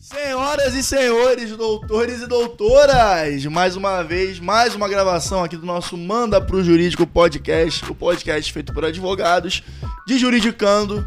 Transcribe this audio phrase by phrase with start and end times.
[0.00, 5.96] Senhoras e senhores, doutores e doutoras, mais uma vez, mais uma gravação aqui do nosso
[5.96, 9.64] Manda pro Jurídico Podcast, o podcast feito por advogados,
[10.06, 11.04] de juridicando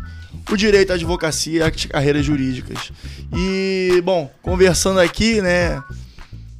[0.51, 2.91] o direito à advocacia e às carreiras jurídicas.
[3.33, 5.81] E, bom, conversando aqui, né,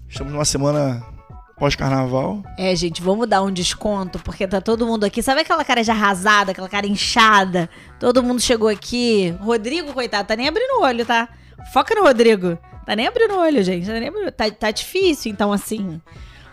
[0.07, 1.05] estamos numa semana
[1.59, 2.41] pós-carnaval.
[2.57, 5.21] É, gente, vamos dar um desconto, porque tá todo mundo aqui.
[5.21, 7.69] Sabe aquela cara de arrasada, aquela cara inchada?
[7.99, 9.35] Todo mundo chegou aqui.
[9.41, 11.27] Rodrigo, coitado, tá nem abrindo o olho, tá?
[11.73, 12.57] Foca no Rodrigo.
[12.85, 13.85] Tá nem abrindo o olho, gente.
[13.87, 14.31] Tá, nem abrindo...
[14.31, 16.01] tá, tá difícil, então, assim.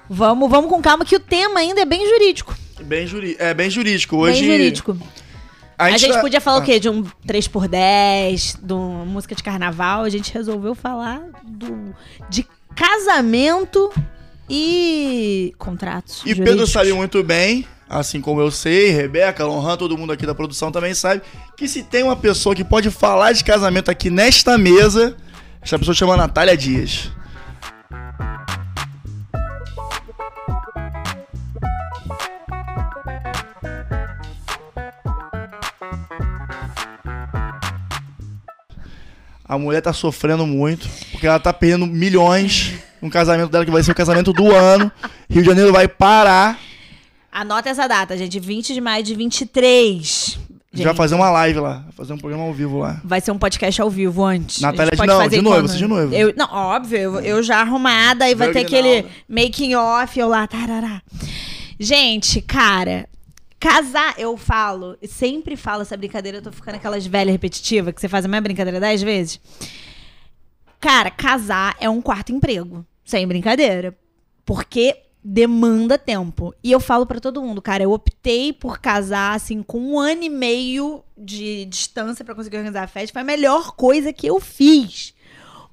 [0.09, 2.57] Vamos, vamos com calma, que o tema ainda é bem jurídico.
[2.83, 3.37] Bem juri...
[3.39, 4.17] É bem jurídico.
[4.17, 4.41] Hoje.
[4.41, 4.99] Bem jurídico.
[5.77, 6.61] A, gente tá- podia falar Ah.
[6.61, 6.79] o quê?
[6.81, 10.03] De um 3x10, de uma música de carnaval.
[10.05, 11.95] A gente resolveu falar do,
[12.29, 13.93] de casamento
[14.49, 16.21] e contratos.
[16.23, 16.71] E Pedro jurídicos.
[16.73, 20.95] sabe muito bem, assim como eu sei, Rebeca, Lohan, todo mundo aqui da produção também
[20.95, 21.23] sabe,
[21.57, 25.17] que se tem uma pessoa que pode falar de casamento aqui nesta mesa,
[25.63, 27.11] essa pessoa chama Natália Dias.
[39.49, 43.83] A mulher tá sofrendo muito, porque ela tá perdendo milhões no casamento dela, que vai
[43.83, 44.93] ser o casamento do ano.
[45.31, 46.68] Rio de Janeiro vai parar.
[47.31, 48.39] Anota essa data, gente.
[48.41, 50.39] 20 de maio de 23.
[50.73, 53.01] A gente vai fazer uma live lá, vai fazer um programa ao vivo lá.
[53.03, 54.61] Vai ser um podcast ao vivo antes.
[54.61, 56.15] Natália, de- não, de noiva, você de noiva.
[56.15, 60.47] Eu, não, óbvio, eu, eu já arrumada, aí vai ter aquele making off, eu lá,
[60.47, 61.03] tarará.
[61.81, 63.09] Gente, cara,
[63.59, 68.09] casar, eu falo, sempre falo essa brincadeira, eu tô ficando aquelas velhas repetitivas, que você
[68.09, 69.41] faz a mesma brincadeira dez vezes.
[70.79, 73.97] Cara, casar é um quarto emprego, sem brincadeira.
[74.45, 74.97] Porque
[75.31, 76.55] demanda tempo.
[76.65, 80.23] E eu falo pra todo mundo, cara, eu optei por casar assim com um ano
[80.23, 83.13] e meio de distância pra conseguir organizar a festa.
[83.13, 85.13] Foi a melhor coisa que eu fiz.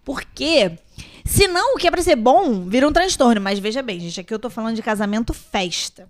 [0.03, 0.77] Porque
[1.23, 4.33] senão o que é pra ser bom vira um transtorno, mas veja bem, gente, aqui
[4.33, 6.05] eu tô falando de casamento festa.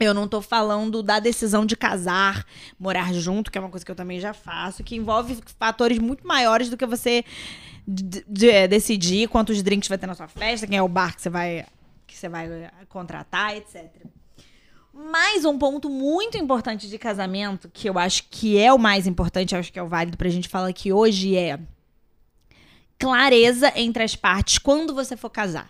[0.00, 2.44] Eu não tô falando da decisão de casar,
[2.76, 6.26] morar junto, que é uma coisa que eu também já faço, que envolve fatores muito
[6.26, 7.24] maiores do que você
[7.86, 11.14] d- d- é, decidir quantos drinks vai ter na sua festa, quem é o bar
[11.14, 11.64] que você vai
[12.06, 13.90] que você vai eh, contratar, etc.
[14.92, 19.56] Mais um ponto muito importante de casamento, que eu acho que é o mais importante,
[19.56, 21.58] acho que é o válido pra gente falar aqui hoje, é
[22.98, 25.68] clareza entre as partes quando você for casar.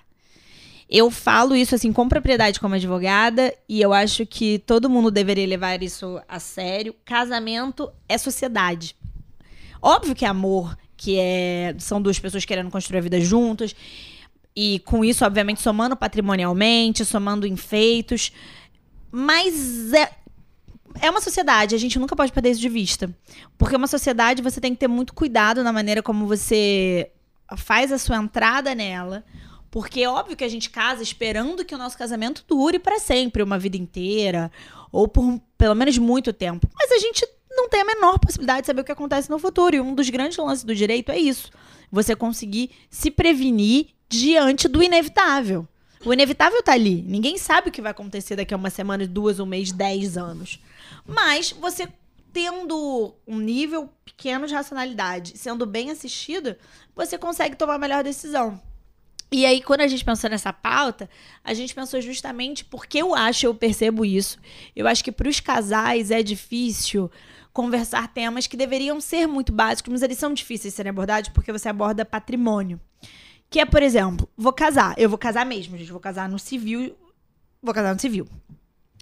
[0.89, 5.47] Eu falo isso assim com propriedade como advogada e eu acho que todo mundo deveria
[5.47, 6.95] levar isso a sério.
[7.05, 8.95] Casamento é sociedade.
[9.81, 13.75] Óbvio que é amor, que é são duas pessoas querendo construir a vida juntas
[14.57, 18.33] e com isso obviamente somando patrimonialmente, somando enfeitos,
[19.11, 20.11] mas é
[21.01, 23.13] é uma sociedade, a gente nunca pode perder isso de vista.
[23.59, 27.11] Porque uma sociedade você tem que ter muito cuidado na maneira como você
[27.57, 29.25] faz a sua entrada nela.
[29.71, 33.43] Porque é óbvio que a gente casa esperando que o nosso casamento dure para sempre,
[33.43, 34.53] uma vida inteira,
[34.93, 36.69] ou por pelo menos muito tempo.
[36.73, 39.75] Mas a gente não tem a menor possibilidade de saber o que acontece no futuro.
[39.75, 41.51] E um dos grandes lances do direito é isso.
[41.91, 43.89] Você conseguir se prevenir
[44.19, 45.67] diante do inevitável.
[46.05, 47.03] O inevitável tá ali.
[47.03, 50.61] Ninguém sabe o que vai acontecer daqui a uma semana, duas, um mês, dez anos.
[51.07, 51.89] Mas você
[52.33, 56.59] tendo um nível pequeno de racionalidade, sendo bem assistida,
[56.95, 58.61] você consegue tomar a melhor decisão.
[59.31, 61.09] E aí, quando a gente pensou nessa pauta,
[61.43, 64.39] a gente pensou justamente porque eu acho, eu percebo isso.
[64.77, 67.11] Eu acho que para os casais é difícil
[67.53, 71.53] conversar temas que deveriam ser muito básicos, mas eles são difíceis de serem abordados porque
[71.53, 72.81] você aborda patrimônio.
[73.55, 74.97] Que é, por exemplo, vou casar.
[74.99, 75.93] Eu vou casar mesmo, gente.
[75.93, 76.93] Vou casar no civil.
[77.63, 78.27] Vou casar no civil.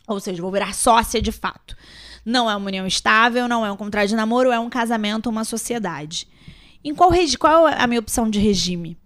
[0.06, 1.74] Ou seja, vou virar sócia de fato.
[2.22, 5.42] Não é uma união estável, não é um contrato de namoro, é um casamento, uma
[5.42, 6.28] sociedade.
[6.84, 8.98] Em qual regi qual é a minha opção de regime?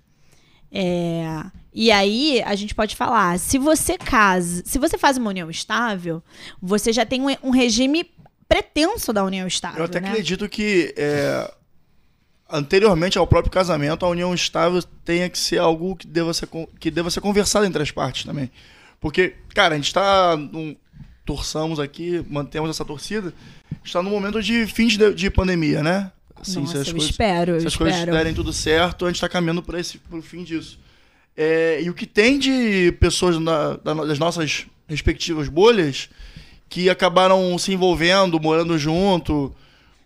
[0.73, 5.49] É, e aí a gente pode falar, se você casa, se você faz uma união
[5.49, 6.21] estável,
[6.61, 8.11] você já tem um, um regime
[8.49, 9.79] pretenso da união estável.
[9.79, 10.09] Eu até né?
[10.09, 11.55] acredito que é,
[12.51, 16.49] anteriormente ao próprio casamento, a união estável tenha que ser algo que deva ser,
[16.79, 18.51] que deva ser conversado entre as partes também.
[19.01, 20.37] Porque, cara, a gente tá.
[20.37, 20.77] Num,
[21.25, 23.35] torçamos aqui, mantemos essa torcida.
[23.85, 26.13] Está num momento de fim de, de pandemia, né?
[26.41, 28.17] Assim, Nossa, se as eu coisas, espero, se as coisas espero.
[28.17, 30.79] derem tudo certo, a gente está caminhando para pro fim disso.
[31.37, 36.09] É, e o que tem de pessoas na- da- das nossas respectivas bolhas
[36.69, 39.53] que acabaram se envolvendo, morando junto.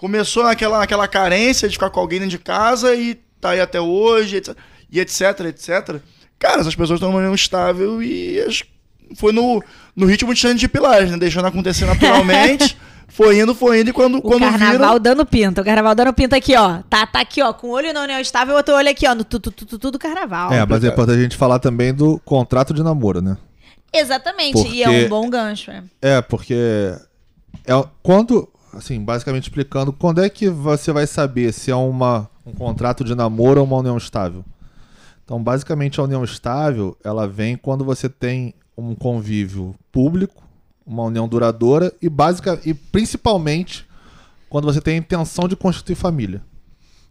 [0.00, 3.79] Começou aquela, aquela carência de ficar com alguém dentro de casa e tá aí até
[3.81, 4.56] hoje, etc,
[4.91, 5.97] e etc, etc.
[6.38, 8.62] Cara, essas pessoas estão união estável e as-
[9.17, 9.62] foi no,
[9.94, 11.19] no ritmo de de pilares, né?
[11.19, 12.76] Deixando acontecer naturalmente.
[13.12, 15.00] Foi indo, foi indo, e quando, O quando carnaval viram...
[15.00, 15.61] dando pinta.
[15.61, 16.79] O carnaval dando pinta aqui, ó.
[16.88, 17.52] Tá, tá aqui, ó.
[17.52, 19.17] Com o olho na união estável, outro olho aqui, ó.
[19.17, 20.52] No tudo, tudo, tudo carnaval.
[20.52, 23.37] É, mas é importante a gente falar também do contrato de namoro, né?
[23.93, 24.64] Exatamente.
[24.69, 25.73] E é Porque- um bom gancho.
[25.73, 25.82] É.
[26.00, 26.55] É, porque
[27.67, 32.52] é quando, assim, basicamente explicando, quando é que você vai saber se é uma, um
[32.52, 34.44] contrato de namoro ou uma união estável?
[35.25, 40.43] Então, basicamente, a união estável, ela vem quando você tem um convívio público,
[40.84, 43.87] uma união duradoura e básica e principalmente
[44.49, 46.43] quando você tem a intenção de constituir família,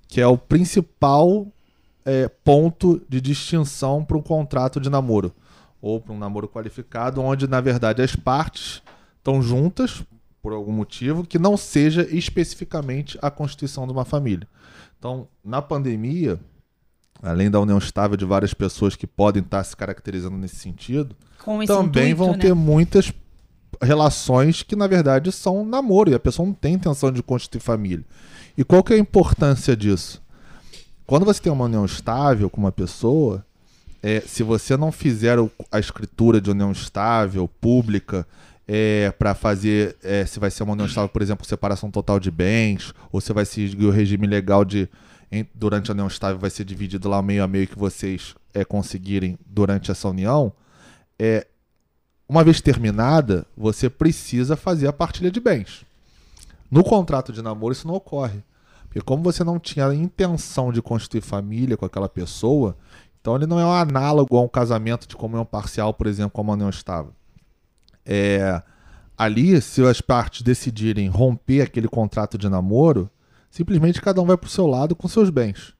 [0.08, 1.48] que é o principal
[2.04, 5.34] é, ponto de distinção para um contrato de namoro
[5.82, 8.82] ou para um namoro qualificado, onde na verdade as partes
[9.18, 10.04] estão juntas
[10.42, 14.48] por algum motivo que não seja especificamente a constituição de uma família.
[14.98, 16.40] Então, na pandemia,
[17.22, 21.16] além da união estável de várias pessoas que podem estar se caracterizando nesse sentido,
[21.68, 22.38] também intuito, vão né?
[22.38, 23.14] ter muitas
[23.82, 28.06] relações que na verdade são namoro e a pessoa não tem intenção de constituir família.
[28.58, 30.22] E qual que é a importância disso?
[31.06, 33.46] Quando você tem uma união estável com uma pessoa,
[34.04, 35.38] é, se você não fizer
[35.72, 38.28] a escritura de união estável, pública,
[38.71, 42.30] é, para fazer, é, se vai ser uma união estável, por exemplo, separação total de
[42.30, 44.88] bens, ou se vai seguir o regime legal de,
[45.31, 48.63] em- durante a união estável, vai ser dividido lá meio a meio que vocês é,
[48.63, 50.54] conseguirem durante essa união,
[51.18, 51.48] é,
[52.27, 55.83] uma vez terminada, você precisa fazer a partilha de bens.
[56.69, 58.44] No contrato de namoro isso não ocorre.
[58.83, 62.77] Porque como você não tinha a intenção de constituir família com aquela pessoa,
[63.19, 66.51] então ele não é um análogo a um casamento de comunhão parcial, por exemplo, como
[66.51, 67.13] a união estável.
[68.12, 68.60] É,
[69.16, 73.08] ali, se as partes decidirem romper aquele contrato de namoro,
[73.52, 75.76] simplesmente cada um vai pro seu lado com seus bens.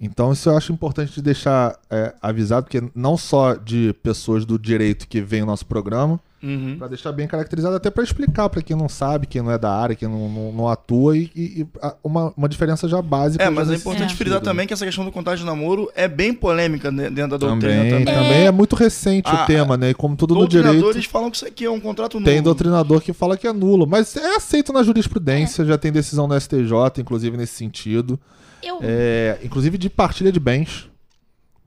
[0.00, 4.58] Então isso eu acho importante de deixar é, avisado, porque não só de pessoas do
[4.58, 6.76] direito que vem o nosso programa, Uhum.
[6.78, 9.70] Pra deixar bem caracterizado, até pra explicar pra quem não sabe, quem não é da
[9.74, 11.66] área, quem não, não, não atua, e, e- e
[12.02, 13.44] uma, uma diferença já básica.
[13.44, 16.08] É, mas é importante sentido, frisar também que essa questão do contrato de namoro é
[16.08, 18.14] bem polêmica dentro da doutrina Também, também.
[18.14, 19.90] também é muito recente Ah, o tema, né?
[19.90, 22.24] E como tudo no direito, Doutrinadores falam que isso aqui é um contrato nulo.
[22.24, 26.26] tem doutrinador que fala que é nulo, mas é aceito na jurisprudência, já tem decisão
[26.26, 28.18] do STJ, inclusive nesse sentido.
[28.62, 30.88] Eu, É, inclusive de partilha de bens.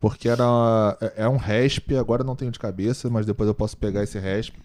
[0.04, 0.44] Porque era
[1.00, 4.20] é- é um RESP, agora não tenho de cabeça, mas depois eu posso pegar esse
[4.20, 4.58] RESP.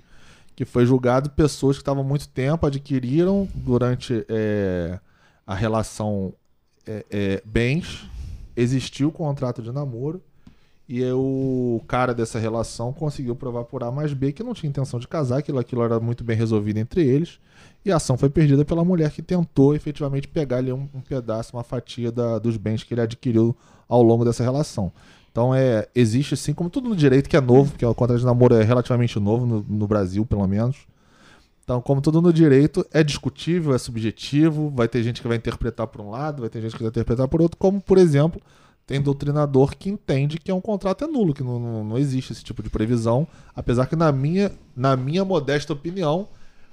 [0.56, 4.98] Que foi julgado pessoas que estavam muito tempo, adquiriram durante é,
[5.46, 6.34] a relação
[6.84, 8.04] é, é, bens,
[8.56, 10.20] existiu o contrato de namoro,
[10.88, 14.98] e o cara dessa relação conseguiu provar por A mais B que não tinha intenção
[14.98, 17.38] de casar, que aquilo era muito bem resolvido entre eles,
[17.84, 21.56] e a ação foi perdida pela mulher que tentou efetivamente pegar ali um, um pedaço,
[21.56, 23.54] uma fatia da- dos bens que ele adquiriu
[23.88, 24.90] ao longo dessa relação.
[25.30, 28.26] Então é, existe sim, como tudo no direito que é novo, porque o contrato de
[28.26, 30.76] namoro é relativamente novo no, no Brasil, pelo menos.
[31.62, 35.86] Então, como tudo no direito, é discutível, é subjetivo, vai ter gente que vai interpretar
[35.86, 38.40] por um lado, vai ter gente que vai interpretar por outro, como, por exemplo,
[38.86, 42.32] tem doutrinador que entende que é um contrato é nulo, que não, não, não existe
[42.32, 46.26] esse tipo de previsão, apesar que na minha, na minha modesta opinião,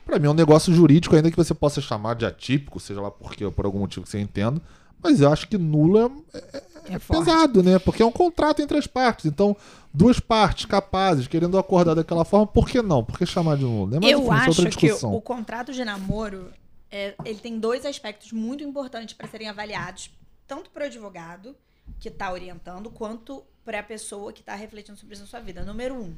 [0.06, 3.12] para mim é um negócio jurídico, ainda que você possa chamar de atípico, seja lá
[3.12, 4.62] porque por algum motivo que você entenda,
[5.02, 6.62] mas eu acho que nulo é,
[6.96, 7.26] é forte.
[7.26, 7.80] pesado, né?
[7.80, 9.26] Porque é um contrato entre as partes.
[9.26, 9.56] Então,
[9.94, 13.04] duas partes capazes, querendo acordar daquela forma, por que não?
[13.04, 13.88] Por que chamar de nulo?
[13.92, 14.00] né?
[14.02, 15.14] Mas, eu enfim, é acho outra que discussão.
[15.14, 16.52] o contrato de namoro
[16.92, 20.10] é, ele tem dois aspectos muito importantes para serem avaliados,
[20.48, 21.56] tanto para o advogado
[22.00, 25.64] que está orientando, quanto para a pessoa que está refletindo sobre isso na sua vida.
[25.64, 26.16] Número um,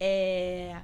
[0.00, 0.76] é,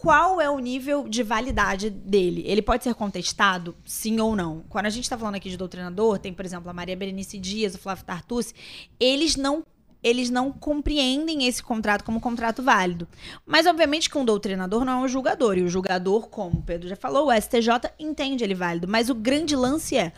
[0.00, 2.42] qual é o nível de validade dele?
[2.46, 4.64] Ele pode ser contestado, sim ou não?
[4.70, 7.74] Quando a gente está falando aqui de doutrinador, tem, por exemplo, a Maria Berenice Dias,
[7.74, 8.54] o Flávio Tartucci,
[8.98, 9.62] eles não
[10.02, 13.06] eles não compreendem esse contrato como contrato válido.
[13.44, 15.58] Mas, obviamente, que um doutrinador não é um julgador.
[15.58, 18.88] E o julgador, como o Pedro já falou, o STJ entende ele válido.
[18.88, 20.14] Mas o grande lance é.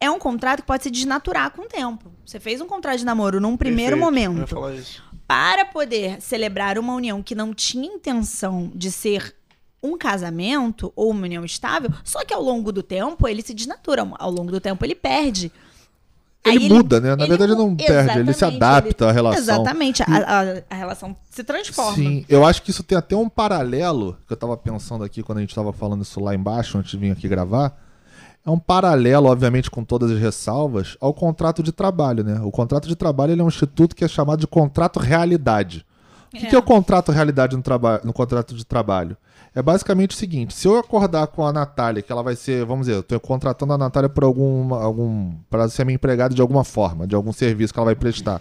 [0.00, 2.10] É um contrato que pode se desnaturar com o tempo.
[2.24, 5.11] Você fez um contrato de namoro num primeiro Perfeito, eu ia momento falar isso.
[5.32, 9.34] Para poder celebrar uma união que não tinha intenção de ser
[9.82, 14.06] um casamento ou uma união estável, só que ao longo do tempo ele se desnatura,
[14.18, 15.50] ao longo do tempo ele perde.
[16.44, 17.16] Ele Aí muda, né?
[17.16, 19.42] Na ele verdade, ele não perde, ele se adapta ele- à relação.
[19.42, 21.94] Exatamente, a, a- a relação se transforma.
[21.94, 25.38] Sim, eu acho que isso tem até um paralelo, que eu tava pensando aqui quando
[25.38, 27.81] a gente tava falando isso lá embaixo, antes de vir aqui gravar.
[28.44, 32.40] É um paralelo, obviamente, com todas as ressalvas, ao contrato de trabalho, né?
[32.42, 35.86] O contrato de trabalho ele é um instituto que é chamado de contrato realidade.
[36.32, 36.48] O que É.
[36.50, 37.62] que é o contrato realidade no,
[38.02, 39.16] no contrato de trabalho?
[39.54, 42.86] É basicamente o seguinte: se eu acordar com a Natália, que ela vai ser, vamos
[42.86, 44.74] dizer, eu tô contratando a Natália por algum.
[44.74, 48.40] algum para ser minha empregada de alguma forma, de algum serviço que ela vai prestar.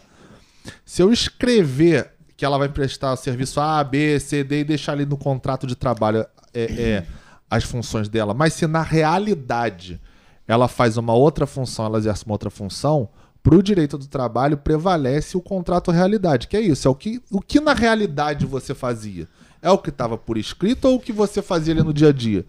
[0.85, 5.05] Se eu escrever que ela vai prestar serviço A, B, C, D e deixar ali
[5.05, 7.05] no contrato de trabalho é, é,
[7.51, 8.33] as funções dela.
[8.33, 9.99] Mas se na realidade
[10.47, 13.09] ela faz uma outra função, ela exerce uma outra função,
[13.43, 17.21] para o direito do trabalho prevalece o contrato realidade, que é isso, é o que,
[17.29, 19.27] o que na realidade você fazia.
[19.61, 22.13] É o que estava por escrito ou o que você fazia ali no dia a
[22.13, 22.45] dia?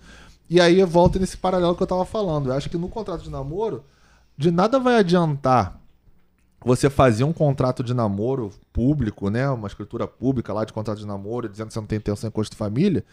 [0.48, 2.48] E aí volta nesse paralelo que eu estava falando.
[2.48, 3.84] Eu acho que no contrato de namoro,
[4.36, 5.81] de nada vai adiantar
[6.64, 9.48] você fazer um contrato de namoro público, né?
[9.50, 12.42] Uma escritura pública lá de contrato de namoro, dizendo que você não tem intenção em
[12.42, 13.04] de família.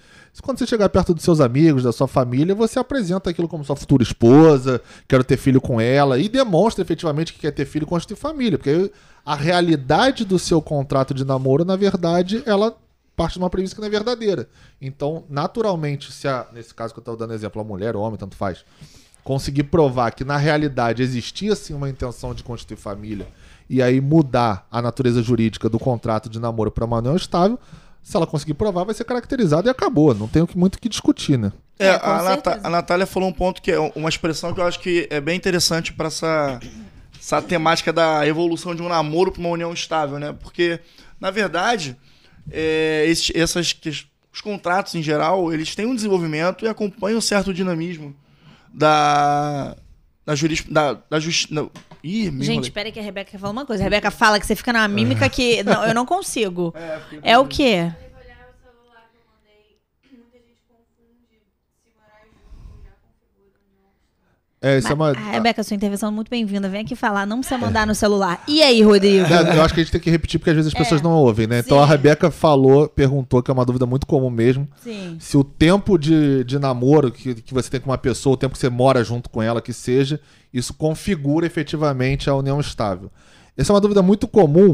[0.41, 3.75] Quando você chegar perto dos seus amigos, da sua família, você apresenta aquilo como sua
[3.75, 8.18] futura esposa, quero ter filho com ela, e demonstra efetivamente que quer ter filho, constituir
[8.18, 8.58] família.
[8.58, 8.91] Porque
[9.25, 12.75] a realidade do seu contrato de namoro, na verdade, ela
[13.15, 14.48] parte de uma premissa que não é verdadeira.
[14.82, 18.18] Então, naturalmente, se a, nesse caso que eu estou dando exemplo, a mulher, o homem,
[18.18, 18.63] tanto faz,
[19.24, 23.28] conseguir provar que na realidade existia sim uma intenção de constituir família
[23.70, 27.60] e aí mudar a natureza jurídica do contrato de namoro para manual estável,
[28.02, 30.16] se ela conseguir provar, vai ser caracterizado e acabou.
[30.16, 31.52] Não tem muito o que discutir, né?
[31.78, 34.66] É, é a, Nat a Natália falou um ponto que é uma expressão que eu
[34.66, 36.60] acho que é bem interessante para essa,
[37.20, 40.36] essa temática da evolução de um namoro para uma união estável, né?
[40.42, 40.80] Porque,
[41.20, 41.96] na verdade,
[42.52, 43.80] é, esses, essas,
[44.34, 48.16] os contratos em geral, eles têm um desenvolvimento e acompanham um certo dinamismo
[48.74, 49.76] da
[50.26, 51.70] da juris da, da justiça
[52.04, 53.84] Ih, Gente, espera que a Rebeca quer falar uma coisa.
[53.84, 56.74] A Rebeca fala que você fica numa mímica que não, eu não consigo.
[57.22, 57.92] É, é o quê?
[64.62, 65.12] É, isso é uma...
[65.12, 66.68] Ah, Rebeca, sua intervenção é muito bem-vinda.
[66.68, 68.44] Vem aqui falar, não precisa mandar no celular.
[68.46, 69.25] E aí, Rodrigo?
[69.25, 71.04] É, eu acho que a gente tem que repetir porque às vezes as pessoas é.
[71.04, 71.62] não ouvem, né?
[71.62, 71.63] Sim.
[71.66, 74.68] Então a Rebeca falou, perguntou, que é uma dúvida muito comum mesmo.
[74.84, 75.16] Sim.
[75.18, 78.54] Se o tempo de, de namoro que, que você tem com uma pessoa, o tempo
[78.54, 80.20] que você mora junto com ela, que seja,
[80.54, 83.10] isso configura efetivamente a união estável.
[83.56, 84.74] Essa é uma dúvida muito comum,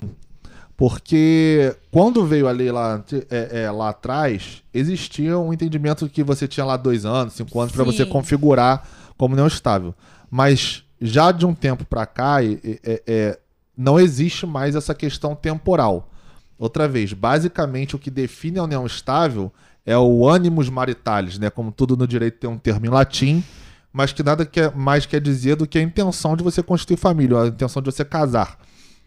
[0.75, 6.47] porque quando veio a lei lá, é, é, lá atrás, existia um entendimento que você
[6.47, 8.83] tinha lá dois anos, cinco anos, para você configurar
[9.17, 9.93] como união estável.
[10.29, 13.39] Mas já de um tempo para cá, é, é,
[13.77, 16.11] não existe mais essa questão temporal.
[16.57, 19.51] Outra vez, basicamente o que define a união estável
[19.85, 21.49] é o animus maritalis, né?
[21.49, 23.43] Como tudo no direito tem um termo em latim,
[23.91, 27.41] mas que nada quer, mais quer dizer do que a intenção de você constituir família,
[27.41, 28.57] a intenção de você casar.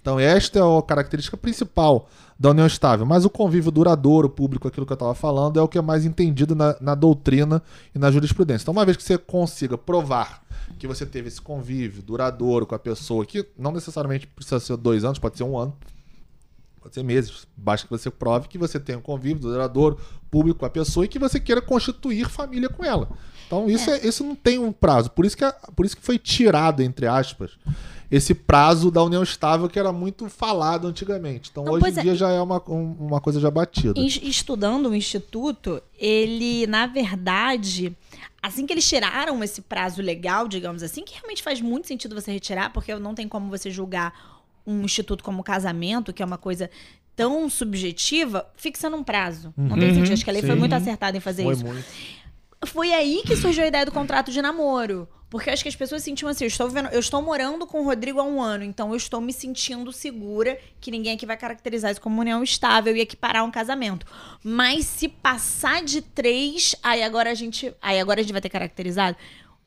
[0.08, 3.04] Então, esta é a característica principal da união estável.
[3.04, 6.06] Mas o convívio duradouro, público, aquilo que eu estava falando, é o que é mais
[6.06, 7.62] entendido na, na, doutrina
[7.94, 8.64] e na jurisprudência.
[8.64, 10.42] Então, uma vez que você consiga provar
[10.78, 15.04] que você teve esse convívio duradouro com a pessoa, que não necessariamente precisa ser dois
[15.04, 15.76] anos, pode ser um ano,
[16.80, 19.98] pode ser meses, basta que você prove que você tem um convívio duradouro,
[20.30, 23.10] público com a pessoa e que você queira constituir família com ela.
[23.46, 23.98] Então, isso, é.
[23.98, 25.10] É, isso não tem um prazo.
[25.10, 25.44] Por isso, que,
[25.76, 27.58] por isso que foi tirado, entre aspas,
[28.10, 31.50] esse prazo da união estável que era muito falado antigamente.
[31.50, 32.02] Então, Não, hoje em é.
[32.02, 34.00] dia já é uma, um, uma coisa já batida.
[34.00, 37.94] Estudando o Instituto, ele, na verdade,
[38.42, 42.32] assim que eles tiraram esse prazo legal, digamos assim, que realmente faz muito sentido você
[42.32, 46.70] retirar, porque não tem como você julgar um instituto como casamento, que é uma coisa
[47.14, 49.52] tão subjetiva, fixando um prazo.
[49.56, 49.68] Uhum.
[49.68, 50.12] Não tem sentido.
[50.12, 50.48] Acho que a lei Sim.
[50.48, 51.66] foi muito acertada em fazer foi isso.
[51.66, 51.84] Muito.
[52.66, 55.08] Foi aí que surgiu a ideia do contrato de namoro.
[55.30, 57.84] Porque acho que as pessoas sentiam assim, eu estou vivendo, eu estou morando com o
[57.84, 61.90] Rodrigo há um ano, então eu estou me sentindo segura que ninguém aqui vai caracterizar
[61.90, 64.06] isso como união estável e equiparar um casamento.
[64.42, 68.48] Mas se passar de três, aí agora a gente, aí agora a gente vai ter
[68.48, 69.16] caracterizado.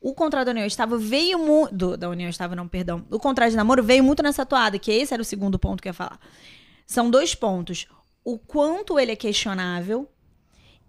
[0.00, 3.06] O contrato da união estável veio muito, da união estável não, perdão.
[3.08, 5.88] O contrato de namoro veio muito nessa toada, que esse era o segundo ponto que
[5.88, 6.18] eu ia falar.
[6.84, 7.86] São dois pontos.
[8.24, 10.08] O quanto ele é questionável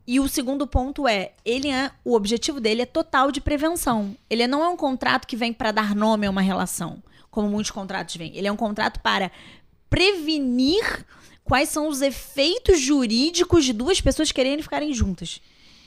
[0.05, 4.15] e o segundo ponto é, ele é, o objetivo dele é total de prevenção.
[4.29, 7.72] Ele não é um contrato que vem para dar nome a uma relação, como muitos
[7.72, 8.36] contratos vêm.
[8.36, 9.31] Ele é um contrato para
[9.89, 11.05] prevenir
[11.43, 15.41] quais são os efeitos jurídicos de duas pessoas quererem ficarem juntas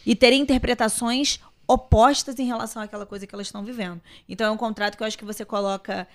[0.04, 4.00] e terem interpretações opostas em relação àquela coisa que elas estão vivendo.
[4.28, 6.06] Então é um contrato que eu acho que você coloca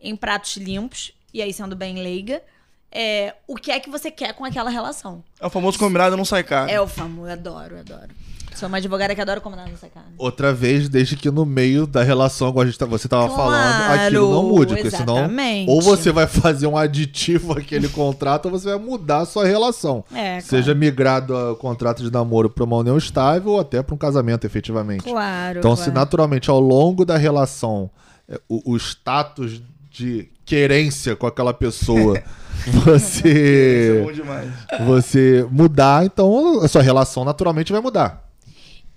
[0.00, 2.42] em pratos limpos, e aí sendo bem leiga,
[2.92, 5.22] é, o que é que você quer com aquela relação.
[5.40, 6.70] É o famoso combinado não sai caro.
[6.70, 8.10] É o famoso, eu adoro, eu adoro.
[8.54, 10.06] Sou uma advogada que adora combinado não sai caro.
[10.18, 13.42] Outra vez, desde que no meio da relação, como a gente tá, você estava claro,
[13.42, 15.66] falando, aquilo não mude, porque exatamente.
[15.66, 19.46] senão ou você vai fazer um aditivo àquele contrato ou você vai mudar a sua
[19.46, 20.04] relação.
[20.12, 23.98] É, Seja migrado o contrato de namoro para uma união estável ou até para um
[23.98, 25.04] casamento, efetivamente.
[25.04, 25.60] Claro.
[25.60, 25.90] Então, claro.
[25.90, 27.88] se naturalmente ao longo da relação
[28.28, 32.20] é, o, o status de querência com aquela pessoa
[32.84, 34.02] você.
[34.68, 38.28] é você mudar, então a sua relação naturalmente vai mudar.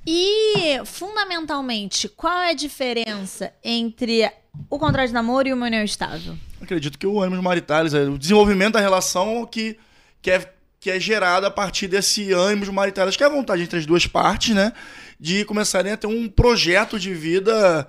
[0.05, 4.27] E, fundamentalmente, qual é a diferença entre
[4.67, 6.35] o contrato de namoro e uma união estável?
[6.59, 9.77] Acredito que o ânimo maritais, é o desenvolvimento da relação que,
[10.23, 12.65] que é que é gerada a partir desse ânimo.
[13.07, 14.73] Acho que é a vontade entre as duas partes, né?
[15.17, 17.87] De começarem a ter um projeto de vida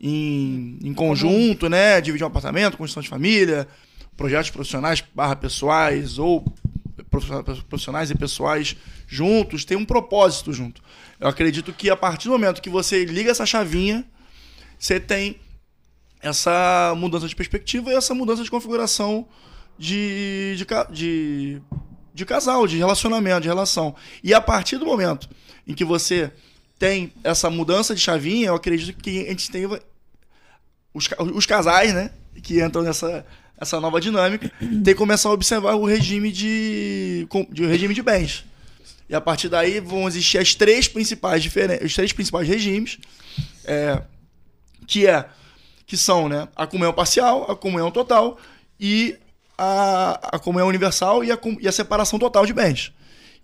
[0.00, 2.00] em, em conjunto, né?
[2.00, 3.66] Dividir um apartamento, construção de família,
[4.16, 6.44] projetos profissionais barra pessoais ou
[7.68, 10.82] profissionais e pessoais juntos, tem um propósito junto.
[11.18, 14.04] Eu acredito que a partir do momento que você liga essa chavinha,
[14.78, 15.40] você tem
[16.20, 19.26] essa mudança de perspectiva e essa mudança de configuração
[19.78, 21.62] de, de, de,
[22.14, 23.94] de casal, de relacionamento, de relação.
[24.22, 25.28] E a partir do momento
[25.66, 26.32] em que você
[26.78, 32.10] tem essa mudança de chavinha, eu acredito que a gente tem os, os casais, né?
[32.42, 33.24] Que entram nessa
[33.56, 38.44] essa nova dinâmica, tem que começar a observar o regime de, de regime de bens.
[39.08, 42.98] E a partir daí vão existir as três principais diferentes, os três principais regimes,
[43.64, 44.02] é,
[44.86, 45.26] que é
[45.86, 48.38] que são, né, a comunhão parcial, a comunhão total
[48.80, 49.16] e
[49.56, 52.92] a, a comunhão universal e a, e a separação total de bens.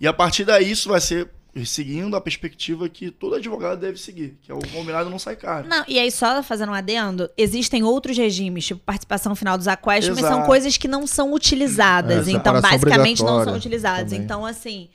[0.01, 1.29] E a partir daí isso vai ser
[1.65, 5.69] seguindo a perspectiva que todo advogado deve seguir, que é o combinado não sai caro.
[5.69, 10.15] Não, e aí só fazendo um adendo, existem outros regimes, tipo participação final dos aquestos,
[10.15, 14.11] mas são coisas que não são utilizadas, é, então basicamente não são utilizadas.
[14.11, 14.25] Também.
[14.25, 14.89] Então assim,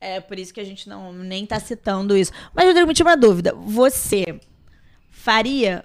[0.00, 2.32] é por isso que a gente não nem tá citando isso.
[2.54, 4.38] Mas Rodrigo, me tira uma dúvida, você
[5.10, 5.84] faria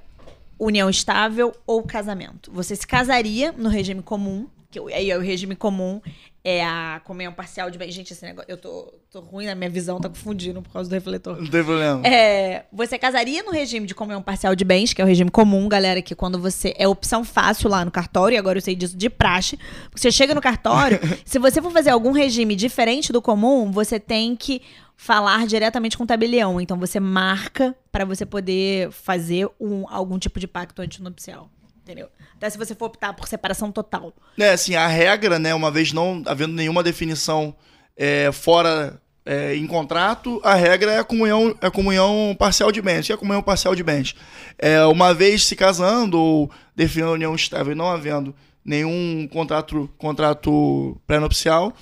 [0.58, 2.52] união estável ou casamento?
[2.52, 6.02] Você se casaria no regime comum, que aí é o regime comum
[6.43, 7.91] é a comunhão parcial de bem.
[7.91, 8.50] Gente, esse negócio.
[8.50, 11.41] Eu tô, tô ruim na minha visão, tá confundindo por causa do refletor.
[11.41, 12.05] Não tem problema.
[12.08, 15.67] É, você casaria no regime de comunhão parcial de bens, que é o regime comum,
[15.67, 16.74] galera, que quando você.
[16.77, 19.58] É opção fácil lá no cartório, e agora eu sei disso de praxe.
[19.89, 24.00] Porque você chega no cartório, se você for fazer algum regime diferente do comum, você
[24.00, 24.62] tem que
[24.96, 26.60] falar diretamente com o tabelião.
[26.60, 31.50] Então você marca para você poder fazer um, algum tipo de pacto antinupcial
[31.89, 32.10] entendeu?
[32.36, 34.13] Até se você for optar por separação total.
[34.38, 37.55] É, assim, a regra, né, uma vez não havendo nenhuma definição
[37.98, 42.81] é, fora é, em contrato, a regra é a comunhão, é a comunhão parcial de
[42.81, 43.01] bens.
[43.01, 44.15] O que é a comunhão parcial de bens?
[44.58, 49.89] É, uma vez se casando ou definindo a união estável e não havendo nenhum contrato,
[49.98, 51.74] contrato pré-nupcial,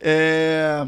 [0.00, 0.86] é,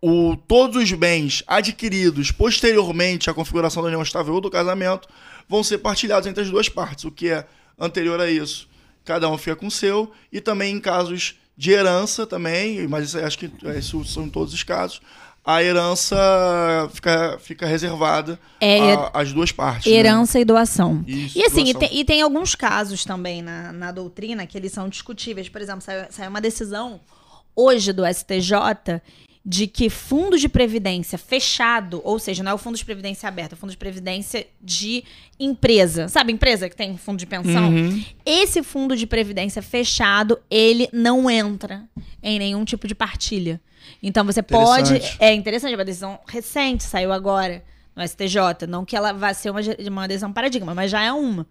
[0.00, 5.08] o, todos os bens adquiridos posteriormente à configuração da união estável ou do casamento
[5.50, 7.44] vão ser partilhados entre as duas partes, o que é
[7.76, 8.68] anterior a isso.
[9.04, 13.36] Cada um fica com o seu, e também em casos de herança também, mas acho
[13.36, 15.02] que é, isso são todos os casos,
[15.44, 16.16] a herança
[16.92, 18.78] fica, fica reservada é,
[19.12, 19.90] às duas partes.
[19.90, 19.98] Né?
[19.98, 20.42] Herança né?
[20.42, 21.04] e doação.
[21.04, 21.82] Isso, e assim, doação.
[21.82, 25.48] E, tem, e, tem, alguns casos também na, na doutrina que eles são discutíveis.
[25.48, 27.00] Por exemplo, saiu, saiu uma decisão
[27.56, 29.02] hoje do STJ
[29.44, 33.52] de que fundo de previdência fechado, ou seja, não é o fundo de previdência aberto,
[33.52, 35.02] é o fundo de previdência de
[35.38, 36.08] empresa.
[36.08, 37.70] Sabe, empresa que tem fundo de pensão?
[37.70, 38.04] Uhum.
[38.24, 41.88] Esse fundo de previdência fechado, ele não entra
[42.22, 43.60] em nenhum tipo de partilha.
[44.02, 45.00] Então você pode.
[45.18, 47.64] É interessante, é uma decisão recente, saiu agora
[47.96, 48.66] no STJ.
[48.68, 51.46] Não que ela vá ser uma, uma decisão paradigma, mas já é uma.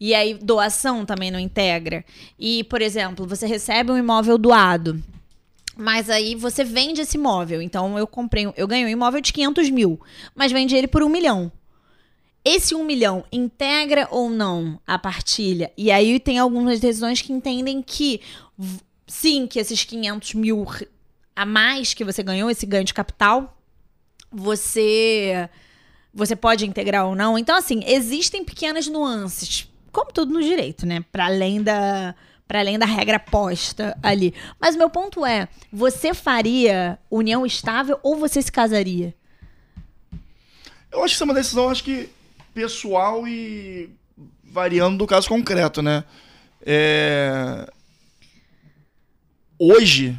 [0.00, 2.04] E aí, doação também não integra.
[2.38, 5.02] E, por exemplo, você recebe um imóvel doado.
[5.76, 7.60] Mas aí você vende esse imóvel.
[7.60, 10.00] Então eu comprei, eu ganhei um imóvel de 500 mil,
[10.34, 11.50] mas vendi ele por um milhão.
[12.44, 15.72] Esse um milhão integra ou não a partilha?
[15.76, 18.20] E aí tem algumas decisões que entendem que
[19.06, 20.66] sim, que esses 500 mil
[21.34, 23.56] a mais que você ganhou, esse ganho de capital,
[24.30, 25.48] você
[26.12, 27.36] você pode integrar ou não.
[27.36, 31.04] Então assim, existem pequenas nuances, como tudo no direito, né?
[31.10, 32.14] Para além da
[32.46, 34.34] para além da regra posta ali.
[34.60, 39.14] Mas meu ponto é, você faria união estável ou você se casaria?
[40.92, 42.08] Eu acho que isso é uma decisão, acho que
[42.52, 43.90] pessoal e
[44.44, 46.04] variando do caso concreto, né?
[46.64, 47.68] É...
[49.58, 50.16] Hoje,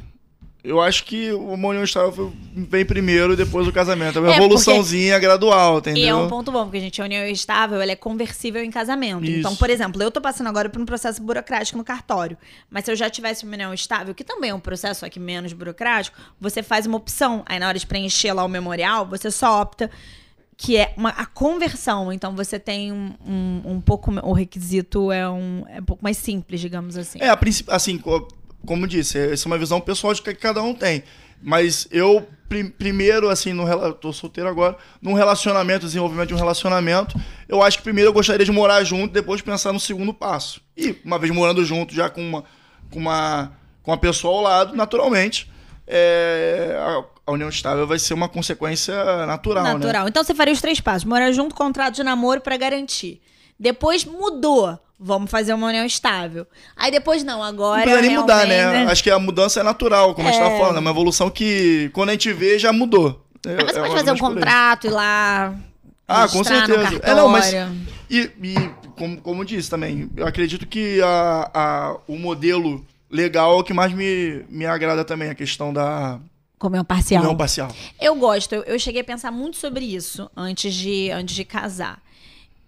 [0.66, 4.18] eu acho que o união estável vem primeiro e depois o casamento.
[4.18, 6.04] É uma é, evoluçãozinha gradual, entendeu?
[6.04, 9.26] E é um ponto bom, porque, gente, a união estável ela é conversível em casamento.
[9.26, 9.40] Isso.
[9.40, 12.36] Então, por exemplo, eu tô passando agora por um processo burocrático no cartório.
[12.70, 15.20] Mas se eu já tivesse uma união estável, que também é um processo só que
[15.20, 17.44] menos burocrático, você faz uma opção.
[17.46, 19.92] Aí na hora de preencher lá o memorial, você só opta
[20.58, 22.12] que é uma, a conversão.
[22.12, 24.12] Então você tem um, um, um pouco.
[24.24, 27.20] O requisito é um, é um pouco mais simples, digamos assim.
[27.22, 28.02] É, a princípio, assim
[28.66, 31.04] como disse, essa é uma visão pessoal de que cada um tem.
[31.42, 37.20] Mas eu, prim primeiro, assim, no, tô solteiro agora, num relacionamento, desenvolvimento de um relacionamento,
[37.48, 40.62] eu acho que primeiro eu gostaria de morar junto, depois pensar no segundo passo.
[40.76, 42.44] E uma vez morando junto, já com uma,
[42.90, 43.52] com uma,
[43.84, 45.52] com uma pessoa ao lado, naturalmente,
[45.88, 46.76] é,
[47.28, 49.64] a, união estável vai ser uma consequência natural.
[49.64, 50.04] Natural.
[50.04, 50.10] Né?
[50.10, 53.22] Então você faria os três passos: morar junto, contrato de namoro para garantir.
[53.60, 56.48] Depois mudou Vamos fazer uma união estável.
[56.76, 57.80] Aí depois, não, agora.
[57.80, 58.86] Não precisa nem mudar, né?
[58.86, 60.50] Acho que a mudança é natural, como a gente É.
[60.50, 60.78] tá falando.
[60.78, 63.22] É uma evolução que, quando a gente vê, já mudou.
[63.46, 65.54] É- Mas você é pode fazer um contrato e lá.
[66.08, 67.00] Ah, com certeza.
[67.04, 67.54] É, não, mas-.
[68.10, 68.56] E, e
[68.98, 73.74] como, como disse também, eu acredito que a, a- o modelo legal é o que
[73.74, 76.20] mais me, me agrada também, a questão da
[76.58, 77.22] Comunhão parcial.
[77.22, 77.70] união parcial.
[78.00, 82.02] Eu gosto, eu, eu cheguei a pensar muito sobre isso antes de, antes de casar.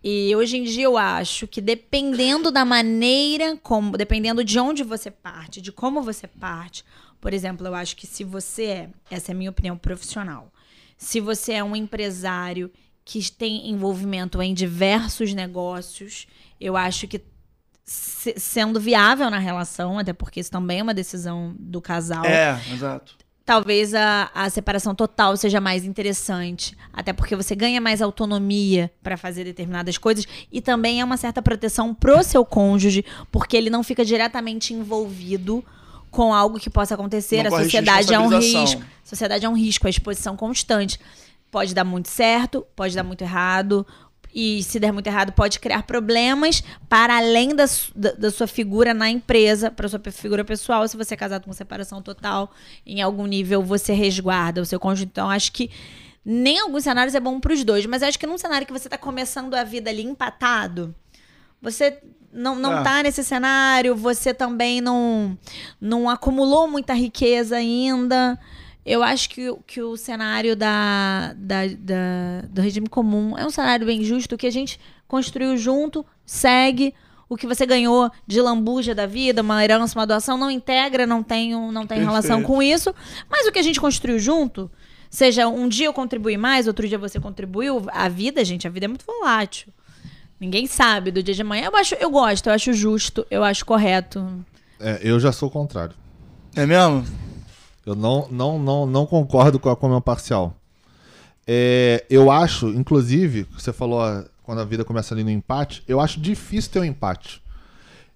[0.09, 5.11] E hoje em dia eu acho que dependendo da maneira como, dependendo de onde você
[5.11, 6.85] parte, de como você parte,
[7.19, 10.49] por exemplo, eu acho que se você é, essa é a minha opinião profissional,
[10.97, 12.71] se você é um empresário
[13.03, 16.25] que tem envolvimento em diversos negócios,
[16.57, 17.21] eu acho que
[17.83, 22.57] se- sendo viável na relação, até porque isso também é uma decisão do casal É,
[22.71, 23.17] exato.
[23.47, 26.77] Talvez a, a separação total seja mais interessante.
[26.91, 30.27] Até porque você ganha mais autonomia para fazer determinadas coisas.
[30.51, 35.63] E também é uma certa proteção pro seu cônjuge, porque ele não fica diretamente envolvido
[36.11, 37.41] com algo que possa acontecer.
[37.43, 38.81] Não a sociedade é um risco.
[38.81, 40.99] A sociedade é um risco, a exposição constante.
[41.49, 43.87] Pode dar muito certo, pode dar muito errado.
[44.33, 48.93] E se der muito errado, pode criar problemas para além da, da, da sua figura
[48.93, 50.87] na empresa, para sua figura pessoal.
[50.87, 52.51] Se você é casado com separação total,
[52.85, 55.05] em algum nível você resguarda o seu cônjuge.
[55.05, 55.71] Então, acho que
[56.23, 57.85] nem alguns cenários é bom para os dois.
[57.85, 60.93] Mas acho que num cenário que você está começando a vida ali empatado,
[61.61, 61.97] você
[62.31, 62.83] não, não Ah.
[62.83, 65.37] tá nesse cenário, você também não,
[65.81, 68.37] não acumulou muita riqueza ainda.
[68.87, 73.49] Eu acho que, o- que o cenário da, da, da- do regime comum é um
[73.49, 76.93] cenário bem justo, que a gente construiu junto, segue.
[77.29, 81.21] O que você ganhou de lambuja da vida, uma herança, uma doação, não integra, não
[81.21, 82.95] tem, não tem relação com isso.
[83.29, 84.71] Mas o que a gente construiu junto,
[85.09, 88.85] seja um dia eu contribuí mais, outro dia você contribuiu, a vida, gente, a vida
[88.85, 89.67] é muito volátil.
[90.39, 91.65] Ninguém sabe do dia de amanhã.
[91.65, 94.45] Eu, acho, eu gosto, eu acho justo, eu acho correto.
[94.79, 95.95] É, eu já sou o contrário.
[96.55, 97.03] É mesmo?
[97.87, 100.53] Eu não, não, não, não concordo com a comunhão parcial.
[101.47, 106.01] É, eu acho, inclusive, você falou ah, quando a vida começa ali no empate, eu
[106.01, 107.41] acho difícil ter um empate.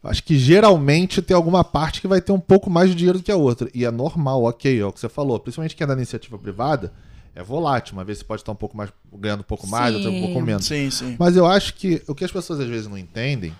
[0.03, 3.19] Eu acho que geralmente tem alguma parte que vai ter um pouco mais de dinheiro
[3.19, 3.69] do que a outra.
[3.73, 5.39] E é normal, ok, é o que você falou.
[5.39, 6.91] Principalmente quem é da iniciativa privada,
[7.33, 7.93] é volátil.
[7.93, 10.21] Uma vez você pode estar um pouco mais ganhando um pouco mais, outra um Sim.
[10.21, 10.65] pouco menos.
[10.65, 11.15] Sim, sim.
[11.17, 13.55] Mas eu acho que o que as pessoas às vezes não entendem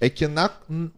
[0.00, 0.50] é que na,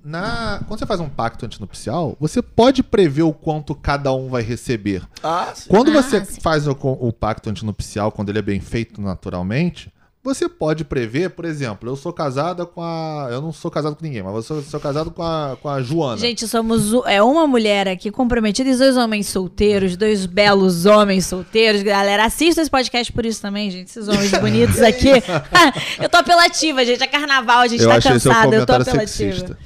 [0.04, 4.42] na quando você faz um pacto antinupcial, você pode prever o quanto cada um vai
[4.42, 5.02] receber.
[5.22, 5.68] Ah, sim.
[5.68, 6.40] Quando Ah, você sim.
[6.40, 11.46] faz o, o pacto antinupcial, quando ele é bem feito naturalmente, você pode prever, por
[11.46, 13.28] exemplo, eu sou casada com a.
[13.30, 15.83] Eu não sou casado com ninguém, mas eu sou, sou casado com a, com a
[15.83, 16.18] Joana.
[16.18, 21.83] Gente, somos é uma mulher aqui comprometida e dois homens solteiros, dois belos homens solteiros.
[21.83, 23.88] Galera, assista esse podcast por isso também, gente.
[23.88, 25.09] Esses homens bonitos aqui.
[25.98, 27.02] eu tô apelativa, gente.
[27.02, 28.56] É carnaval, a gente eu tá cansada.
[28.56, 29.06] Eu tô apelativa.
[29.06, 29.59] sexista.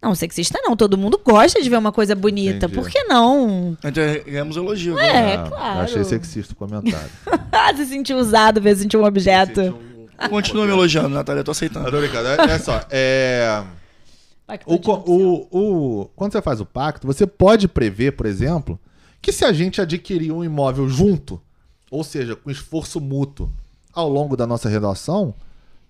[0.00, 0.76] Não, sexista não.
[0.76, 2.66] Todo mundo gosta de ver uma coisa bonita.
[2.66, 2.74] Entendi.
[2.74, 3.76] Por que não?
[3.84, 4.98] Então, ganhamos elogio.
[4.98, 5.34] É.
[5.34, 5.78] Ah, claro.
[5.78, 7.10] Eu achei sexista o comentário.
[7.76, 9.76] Se sentir usado, ver sentir um objeto.
[10.30, 11.84] Continua me elogiando, Natália, eu tô aceitando.
[11.84, 12.28] Não, tô brincando.
[12.28, 13.62] É, é só, é.
[14.66, 15.48] O, o,
[16.02, 18.80] o- quando você faz o pacto, você pode prever, por exemplo,
[19.20, 21.40] que se a gente adquirir um imóvel junto,
[21.90, 23.50] ou seja, com esforço mútuo,
[23.92, 25.34] ao longo da nossa relação,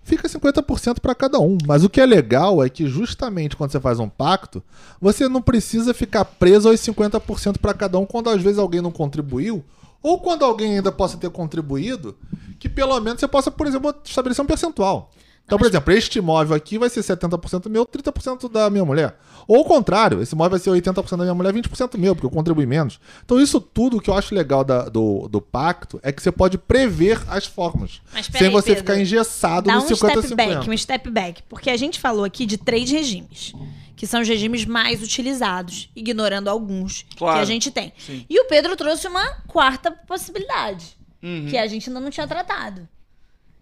[0.03, 1.57] fica 50% para cada um.
[1.65, 4.63] Mas o que é legal é que justamente quando você faz um pacto,
[4.99, 8.91] você não precisa ficar preso aos 50% para cada um quando às vezes alguém não
[8.91, 9.63] contribuiu,
[10.01, 12.15] ou quando alguém ainda possa ter contribuído,
[12.57, 15.11] que pelo menos você possa, por exemplo, estabelecer um percentual.
[15.49, 19.17] Então, por exemplo, este imóvel aqui vai ser 70% meu, 30% da minha mulher.
[19.47, 22.29] Ou o contrário, esse imóvel vai ser 80% da minha mulher, 20% meu, porque eu
[22.29, 22.99] contribuí menos.
[23.25, 26.57] Então, isso tudo que eu acho legal da- do, do pacto é que você pode
[26.59, 27.99] prever as formas.
[28.13, 28.81] Mas sem você Pedro.
[28.81, 30.35] ficar engessado Dá no um step 50-50.
[30.35, 31.43] back, um step back.
[31.49, 33.53] Porque a gente falou aqui de três regimes,
[33.95, 37.37] que são os regimes mais utilizados, ignorando alguns Claro.
[37.37, 37.91] que a gente tem.
[37.97, 38.25] Sim.
[38.29, 41.47] E o Pedro trouxe uma quarta possibilidade, Uhum.
[41.49, 42.87] que a gente ainda não tinha tratado.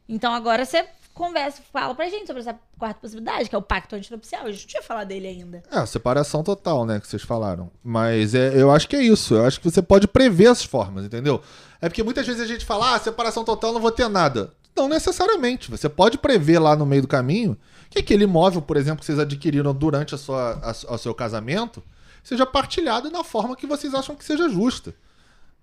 [0.09, 0.85] Então agora você
[1.17, 4.45] conversa, fala pra gente sobre essa quarta possibilidade, que é o pacto antinupcial.
[4.45, 5.63] A gente não tinha falado dele ainda.
[5.71, 7.71] É, separação total, né, que vocês falaram.
[7.83, 9.33] Mas é, eu acho que é isso.
[9.33, 11.41] Eu acho que você pode prever as formas, entendeu?
[11.81, 14.53] É porque muitas vezes a gente fala, ah, separação total, não vou ter nada.
[14.75, 15.71] Não necessariamente.
[15.71, 17.57] Você pode prever lá no meio do caminho
[17.89, 21.83] que aquele imóvel, por exemplo, que vocês adquiriram durante a sua, a, o seu casamento,
[22.23, 24.93] seja partilhado na forma que vocês acham que seja justa.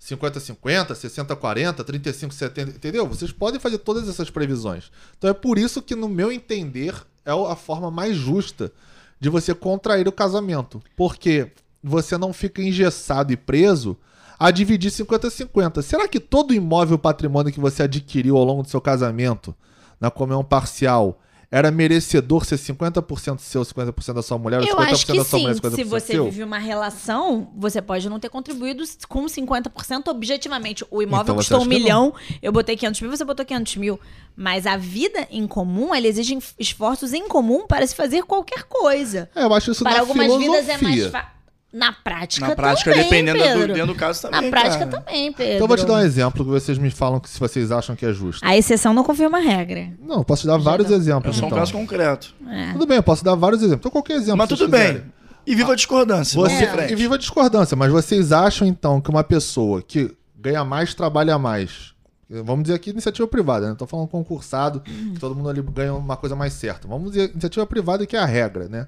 [0.04, 3.06] 50-50, 60-40, 35-70, entendeu?
[3.06, 4.90] Vocês podem fazer todas essas previsões.
[5.16, 8.70] Então é por isso que, no meu entender, é a forma mais justa
[9.18, 10.82] de você contrair o casamento.
[10.94, 11.50] Porque
[11.82, 13.96] você não fica engessado e preso
[14.38, 15.80] a dividir 50-50.
[15.80, 19.54] Será que todo imóvel patrimônio que você adquiriu ao longo do seu casamento,
[19.98, 21.18] na comunhão parcial,
[21.54, 25.24] era merecedor ser 50% seu, 50% da sua mulher, ou Eu 50% acho que da
[25.24, 25.44] sua sim.
[25.44, 26.24] mulher, 50% Se você seu?
[26.24, 30.84] vive uma relação, você pode não ter contribuído com 50% objetivamente.
[30.90, 32.12] O imóvel Então custou um milhão,
[32.42, 34.00] eu botei 500 mil, você botou 500 mil.
[34.36, 39.30] Mas a vida em comum, ela exige esforços em comum para se fazer qualquer coisa.
[39.32, 40.50] É, eu acho isso para algumas filosofia.
[40.50, 41.33] vidas é mais fácil.
[41.74, 43.74] Na prática, Na prática, também, dependendo do, Pedro.
[43.74, 44.42] dentro do caso também.
[44.42, 44.90] Na prática cara.
[44.92, 45.54] também, Pedro.
[45.54, 47.96] Então eu vou te dar um exemplo que vocês me falam que se vocês acham
[47.96, 48.46] que é justo.
[48.46, 49.88] A exceção não confirma a regra.
[50.00, 50.94] Não, eu posso te dar vários dá.
[50.94, 51.58] É exemplos, só um então.
[51.58, 52.32] caso concreto.
[52.48, 52.72] É.
[52.74, 53.80] Tudo bem, eu posso dar vários exemplos.
[53.80, 54.36] Então qualquer exemplo.
[54.36, 54.86] Mas tudo vocês bem.
[54.86, 55.12] quiserem.
[55.44, 56.40] E viva a discordância.
[56.40, 56.92] Você, frente.
[56.92, 61.36] e viva a discordância, mas vocês acham então que uma pessoa que ganha mais, trabalha
[61.40, 61.92] mais,
[62.30, 63.70] vamos dizer aqui iniciativa privada, né?
[63.70, 66.86] Não tô falando concursado, que todo mundo ali ganha uma coisa mais certa.
[66.86, 68.86] Vamos dizer iniciativa privada que é a regra, né?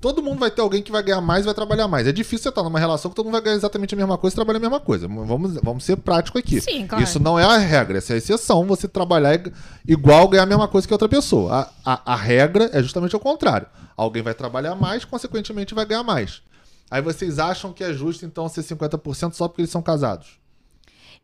[0.00, 2.06] Todo mundo vai ter alguém que vai ganhar mais e vai trabalhar mais.
[2.06, 4.34] É difícil você estar numa relação que todo mundo vai ganhar exatamente a mesma coisa
[4.34, 5.08] e trabalhar a mesma coisa.
[5.08, 6.60] Vamos, vamos ser prático aqui.
[6.60, 7.02] Sim, claro.
[7.02, 8.64] Isso não é a regra, essa é a exceção.
[8.66, 9.52] Você trabalhar ig-
[9.86, 11.68] igual ganhar a mesma coisa que outra pessoa.
[11.84, 13.66] A, a, a regra é justamente o contrário.
[13.96, 16.42] Alguém vai trabalhar mais, consequentemente vai ganhar mais.
[16.88, 20.38] Aí vocês acham que é justo então ser 50% só porque eles são casados?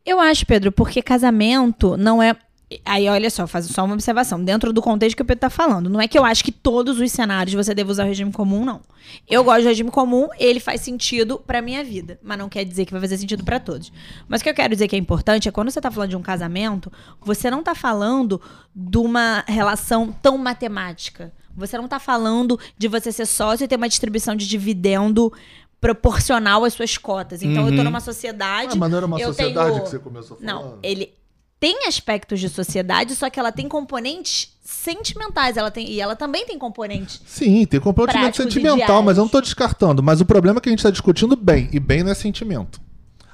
[0.05, 2.35] Eu acho, Pedro, porque casamento não é.
[2.83, 4.43] Aí, olha só, faz só uma observação.
[4.43, 5.87] Dentro do contexto que o Pedro tá falando.
[5.87, 8.65] Não é que eu acho que todos os cenários você deva usar o regime comum,
[8.65, 8.81] não.
[9.29, 12.19] Eu gosto do regime comum, ele faz sentido pra minha vida.
[12.23, 13.91] Mas não quer dizer que vai fazer sentido pra todos.
[14.27, 16.15] Mas o que eu quero dizer que é importante é quando você tá falando de
[16.17, 18.41] um casamento, você não tá falando
[18.75, 21.31] de uma relação tão matemática.
[21.55, 25.31] Você não tá falando de você ser sócio e ter uma distribuição de dividendo
[25.79, 27.43] proporcional às suas cotas.
[27.43, 28.71] Então, eu tô numa sociedade.
[28.73, 30.71] Ah, mas não era uma sociedade tenho- que você começou falando?
[30.71, 31.13] não, ele
[31.59, 35.57] tem aspectos de sociedade, só que ela tem componentes sentimentais.
[35.57, 37.21] Ela tem, e ela também tem componentes.
[37.25, 40.03] Sim, tem Práticos, sentimental, mas eu não tô descartando.
[40.03, 42.79] Mas o problema é que a gente tá discutindo bem, e bem não é sentimento.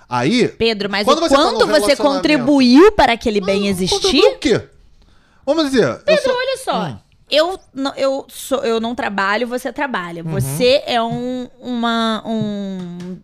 [0.07, 0.49] Aí.
[0.49, 4.25] Pedro, mas Quando o você tá quanto você contribuiu para aquele bem existir?
[4.25, 4.67] O quê?
[5.45, 5.99] Vamos dizer.
[6.03, 6.83] Pedro, sou- olha só.
[6.87, 6.97] Hum.
[7.29, 10.21] Eu, não- eu, sou, eu não trabalho, você trabalha.
[10.21, 10.31] Uhum.
[10.31, 13.17] Você é um, uma, um,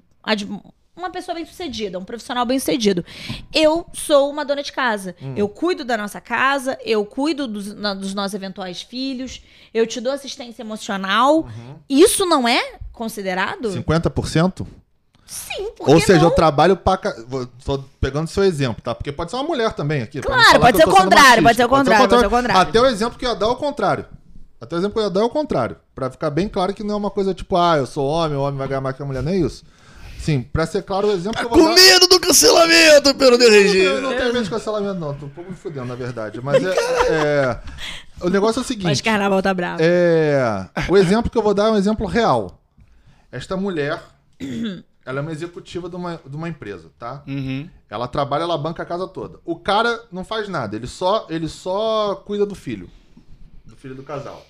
[0.98, 3.06] uma pessoa bem sucedida, um profissional bem sucedido.
[3.54, 5.16] Eu sou uma dona de casa.
[5.22, 5.34] Hum.
[5.36, 9.42] Eu cuido da nossa casa, eu cuido dos, na- dos nossos eventuais filhos,
[9.74, 11.42] eu te dou assistência emocional.
[11.42, 11.76] Uhum.
[11.90, 13.70] Isso não é considerado?
[13.70, 14.66] 50%?
[15.26, 16.30] Sim, porque Ou seja, não?
[16.30, 16.98] eu trabalho pra.
[17.66, 18.96] Tô pegando seu exemplo, tá?
[18.96, 20.22] Porque pode ser uma mulher também aqui.
[20.22, 22.62] Claro, pode ser o tô sendo contrário, pode ser o contrário, pode ser o contrário.
[22.62, 24.06] Até o exemplo que eu ia dar é o contrário.
[24.60, 25.76] Até o exemplo que eu ia dar é o contrário.
[25.94, 28.42] Pra ficar bem claro que não é uma coisa tipo, ah, eu sou homem, o
[28.42, 29.66] homem vai ganhar mais que a mulher, nem isso.
[30.20, 31.76] Sim, pra ser claro o exemplo que eu vou Com dar.
[31.76, 34.02] medo do cancelamento, pelo Eu DRG.
[34.02, 35.14] não tenho medo de cancelamento, não.
[35.14, 36.42] Tô um pouco me fudendo, na verdade.
[36.42, 36.70] Mas é.
[37.10, 37.60] é-
[38.22, 39.04] o negócio é o Mas seguinte.
[39.04, 39.78] carnaval tá bravo.
[39.82, 42.62] É, o exemplo que eu vou dar é um exemplo real.
[43.32, 44.02] Esta mulher,
[45.06, 47.24] ela é uma executiva de uma, de uma empresa, tá?
[47.28, 47.70] Uhum.
[47.90, 49.40] Ela trabalha, ela banca a casa toda.
[49.46, 52.90] O cara não faz nada, ele só, ele só cuida do filho.
[53.66, 54.46] Do filho do casal.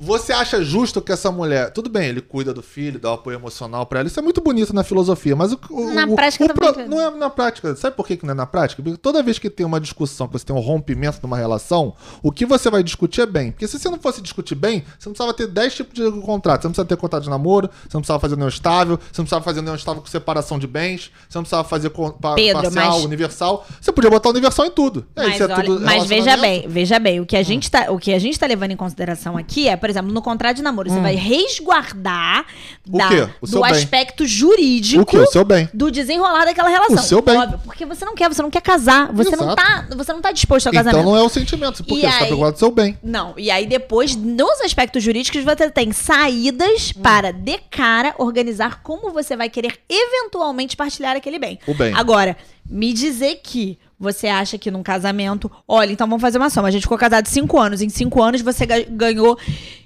[0.00, 1.70] Você acha justo que essa mulher.
[1.72, 4.08] Tudo bem, ele cuida do filho, dá o apoio emocional pra ela.
[4.08, 5.58] Isso é muito bonito na filosofia, mas o.
[5.70, 6.90] o- Na o- prática o pro- Pedro.
[6.90, 7.76] Não é na prática.
[7.76, 8.82] Sabe por que não é na prática?
[8.82, 12.32] Porque toda vez que tem uma discussão, que você tem um rompimento numa relação, o
[12.32, 13.52] que você vai discutir é bem.
[13.52, 16.62] Porque se você não fosse discutir bem, você não precisava ter 10 tipos de contrato.
[16.62, 19.24] Você não precisava ter contrato de namoro, você não precisava fazer nenhum estável, você não
[19.24, 22.94] precisava fazer nenhum estável com separação de bens, você não precisava fazer pa- Pedro, parcial,
[22.94, 23.66] mas- universal.
[23.80, 25.06] Você podia botar universal em tudo.
[25.14, 27.70] É, Mas, isso é olha- tudo mas veja bem, veja bem, o que a gente
[27.70, 30.56] tá, o que a gente tá levando em consideração aqui é, por exemplo, no contrato
[30.56, 32.44] de namoro, você vai resguardar
[32.88, 33.28] O da- quê?
[33.40, 33.70] O do seu bem.
[33.70, 35.16] aspecto jurídico O que?
[35.16, 35.68] O seu bem.
[35.72, 36.96] do desenrolar daquela relação.
[36.96, 37.36] O seu bem.
[37.38, 39.56] Óbvio, porque você não quer, você não quer casar, você não Exato.
[39.56, 41.06] tá, você não tá disposto ao Então casamento.
[41.06, 42.98] não é o sentimento, porque E você tá aí- preocupado com o seu bem.
[43.02, 47.00] Não, e aí depois, nos aspectos jurídicos, você tem saídas Hum.
[47.02, 51.58] para, de cara, organizar como você vai querer eventualmente partilhar aquele bem.
[51.66, 51.92] O bem.
[51.94, 52.36] Agora,
[52.68, 55.50] me dizer que você acha que num casamento.
[55.66, 56.66] Olha, então vamos fazer uma soma.
[56.68, 57.80] A gente ficou casado cinco anos.
[57.80, 59.38] Em cinco anos você ga- ganhou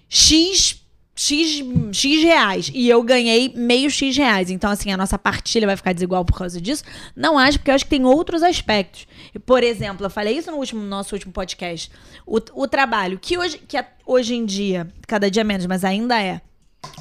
[0.09, 0.83] X.
[1.19, 2.71] X, X reais.
[2.75, 4.51] E eu ganhei meio X reais.
[4.51, 6.85] Então, assim, a nossa partilha vai ficar desigual por causa disso?
[7.17, 9.07] Não acho, porque eu acho que tem outros aspectos.
[9.47, 11.91] Por exemplo, eu falei isso no último, nosso último podcast.
[12.27, 16.43] O, o trabalho, que hoje, que hoje em dia, cada dia menos, mas ainda é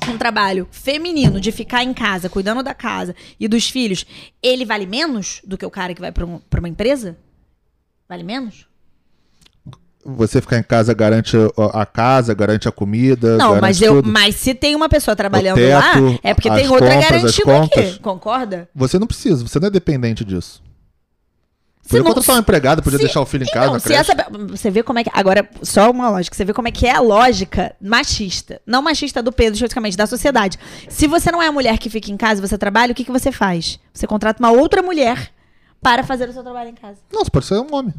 [0.10, 4.06] um trabalho feminino de ficar em casa, cuidando da casa e dos filhos,
[4.42, 7.18] ele vale menos do que o cara que vai pra, um- uma empresa?
[8.08, 8.66] Vale menos?
[10.08, 11.36] Você ficar em casa garante
[11.74, 13.38] a casa, garante a comida.
[13.38, 14.12] Não, garante mas, eu, tudo.
[14.12, 17.64] mas se tem uma pessoa trabalhando teto, lá, é porque tem outra compras, as garantida
[17.64, 18.00] aqui.
[18.00, 18.70] Concorda?
[18.76, 20.62] Você não precisa, você não é dependente disso.
[21.82, 23.94] Se Podia não- contratar uma empregada, podia se- deixar o filho em casa, Não, se
[23.94, 24.14] essa,
[24.50, 25.12] você vê como é que.
[25.14, 26.36] Agora, só uma lógica.
[26.36, 28.60] Você vê como é que é a lógica machista.
[28.66, 30.58] Não machista do Pedro, especificamente, da sociedade.
[30.90, 33.04] Se você não é a mulher que fica em casa e você trabalha, o que,
[33.06, 33.80] que você faz?
[33.94, 35.32] Você contrata uma outra mulher
[35.82, 36.98] para fazer o seu trabalho em casa.
[37.14, 37.94] Não, você pode ser um homem.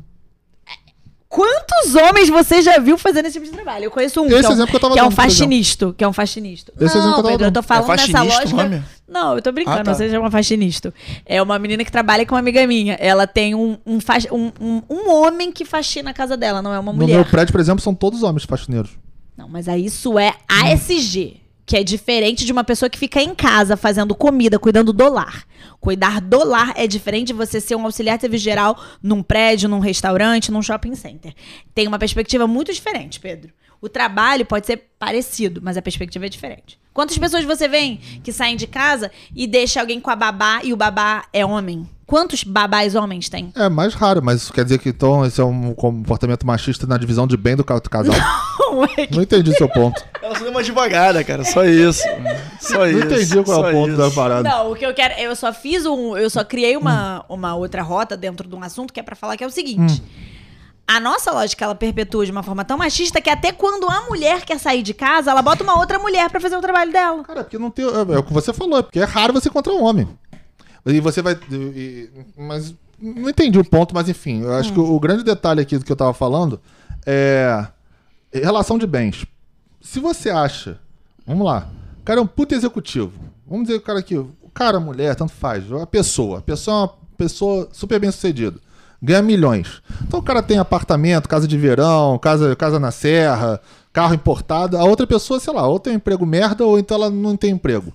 [1.28, 3.84] Quantos homens você já viu fazendo esse tipo de trabalho?
[3.86, 5.16] Eu conheço um, Esse que, é um, exemplo que eu tava que é um dando,
[5.16, 5.36] por exemplo.
[5.38, 6.72] faxinista, que é um faxinista.
[6.76, 8.62] Esse exemplo não, que eu tava Pedro, eu tô falando É nessa faxinista o lógica...
[8.62, 8.84] nome?
[9.08, 9.90] Não, eu tô brincando, Ah, tá.
[9.90, 10.94] não sei se chama faxinista.
[11.24, 12.94] É uma menina que trabalha com uma amiga minha.
[12.94, 16.72] Ela tem um, um, fax- um, um, um homem que faxina a casa dela, não
[16.72, 17.14] é uma No mulher.
[17.16, 18.90] meu prédio, por exemplo, são todos homens faxineiros.
[19.36, 23.34] Não, mas aí isso é ASG, que é diferente de uma pessoa que fica em
[23.34, 25.44] casa fazendo comida, cuidando do lar.
[25.80, 29.68] Cuidar do lar é diferente de você ser um auxiliar de serviço geral num prédio,
[29.68, 31.34] num restaurante, num shopping center.
[31.74, 33.52] Tem uma perspectiva muito diferente, Pedro.
[33.86, 36.76] O trabalho pode ser parecido, mas a perspectiva é diferente.
[36.92, 40.72] Quantas pessoas você vê que saem de casa e deixa alguém com a babá e
[40.72, 41.88] o babá é homem?
[42.04, 43.52] Quantos babás homens tem?
[43.54, 46.96] É mais raro, mas isso quer dizer que então esse é um comportamento machista na
[46.98, 48.14] divisão de bem do ca- casal.
[48.58, 50.02] Não, é que- Não entendi seu ponto.
[50.22, 51.44] Ela só deu uma devagada, cara.
[51.44, 52.02] Só isso.
[52.60, 52.98] Só Não isso.
[53.06, 53.98] entendi qual é o ponto isso.
[53.98, 54.48] da parada.
[54.48, 55.14] Não, o que eu quero.
[55.14, 56.16] Eu só fiz um.
[56.16, 57.34] Eu só criei uma, Hum.
[57.34, 60.02] uma outra rota dentro de um assunto que é pra falar que é o seguinte.
[60.88, 64.44] A nossa lógica, ela perpetua de uma forma tão machista que até quando a mulher
[64.44, 67.24] quer sair de casa, ela bota uma outra mulher pra fazer o trabalho dela.
[67.24, 67.84] Cara, porque não tem.
[67.84, 70.08] É, é o que você falou, é porque é raro você encontrar um homem.
[70.86, 71.36] E você vai.
[71.50, 72.72] e- mas.
[72.98, 74.42] Não entendi o ponto, mas enfim.
[74.42, 76.60] Eu acho que o, o grande detalhe aqui do que eu tava falando
[77.04, 77.66] é.
[78.32, 79.26] Relação de bens.
[79.80, 80.78] Se você acha.
[81.26, 81.68] Vamos lá.
[82.00, 83.12] O cara é um puta executivo.
[83.46, 84.16] Vamos dizer o cara aqui.
[84.16, 85.64] O cara, a mulher, tanto faz.
[85.72, 86.38] A pessoa.
[86.38, 88.58] A pessoa é uma pessoa super bem sucedida.
[89.06, 89.80] Ganha milhões.
[90.02, 93.60] Então o cara tem apartamento, casa de verão, casa, casa na serra,
[93.92, 94.76] carro importado.
[94.76, 97.52] A outra pessoa, sei lá, ou tem um emprego merda, ou então ela não tem
[97.52, 97.92] emprego.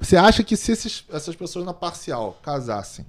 [0.00, 3.04] Você acha que se esses- essas pessoas na parcial casassem,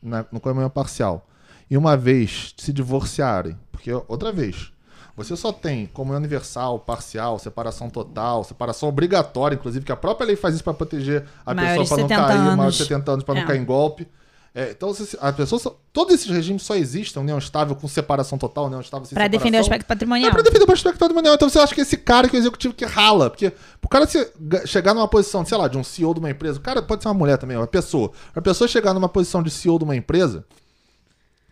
[0.00, 1.26] na, no comunhão parcial,
[1.68, 4.70] e uma vez se divorciarem, porque outra vez,
[5.16, 10.36] você só tem comunhão universal, parcial, separação total, separação obrigatória, inclusive, que a própria lei
[10.36, 12.74] faz isso para proteger a Maiores pessoa para não 70 cair, maior anos.
[12.76, 13.40] de 70 anos, para É.
[13.40, 14.06] não cair em golpe.
[14.56, 18.38] É, então, se- a pessoa só- todos esses regimes só existem, união estável com separação
[18.38, 19.72] total, união estável sem Pra defender o separação.
[19.74, 20.30] aspecto patrimonial.
[20.30, 21.34] É pra defender o aspecto patrimonial.
[21.34, 24.06] Então você acha que esse cara que é o executivo que rala, porque o cara
[24.06, 26.80] se, ga- chegar numa posição, sei lá, de um CEO de uma empresa, o cara
[26.80, 28.12] pode ser uma mulher também, uma pessoa.
[28.32, 30.44] A pessoa chegar numa posição de CEO de uma empresa,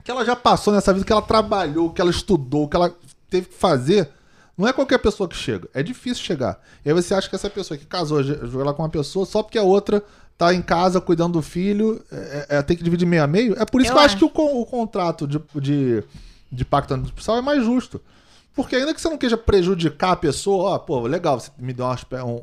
[0.04, 2.94] que ela já passou nessa vida, que ela trabalhou, que ela estudou, que ela
[3.28, 4.10] teve que fazer,
[4.56, 5.68] não é qualquer pessoa que chega.
[5.74, 6.60] É difícil chegar.
[6.84, 9.42] E aí você acha que essa pessoa que casou, jogou lá com uma pessoa, só
[9.42, 10.04] porque a outra
[10.46, 13.54] tá em casa cuidando do filho, é, é- tem que dividir meio a meio.
[13.60, 14.28] É por isso Eu que eu acho acho.
[14.30, 16.02] que o, o contrato de, de,
[16.50, 18.00] de pacto antipsal é mais justo.
[18.54, 21.86] Porque ainda que você não queja prejudicar a pessoa, ó, pô, legal, você me deu
[21.86, 21.96] uma,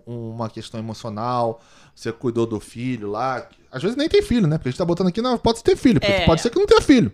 [0.07, 1.61] um- uma questão emocional,
[1.93, 3.47] você cuidou do filho lá.
[3.71, 4.57] Às vezes nem tem filho, né?
[4.57, 6.25] Porque a gente tá botando aqui, não, pode ter filho, porque É.
[6.25, 7.11] pode ser que não tenha filho.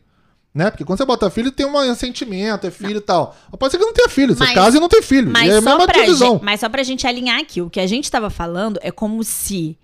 [0.54, 0.71] Né?
[0.71, 3.36] Porque quando você bota filho, tem um sentimento, é filho e tal.
[3.52, 4.34] Mas pode ser que não tenha filho.
[4.34, 5.30] Você Mas- casa e não tem filho.
[5.30, 6.32] Mas, é a só mesma pra divisão.
[6.36, 9.21] gente, mas só pra gente alinhar aqui, o que a gente tava falando é como
[9.26, 9.78] se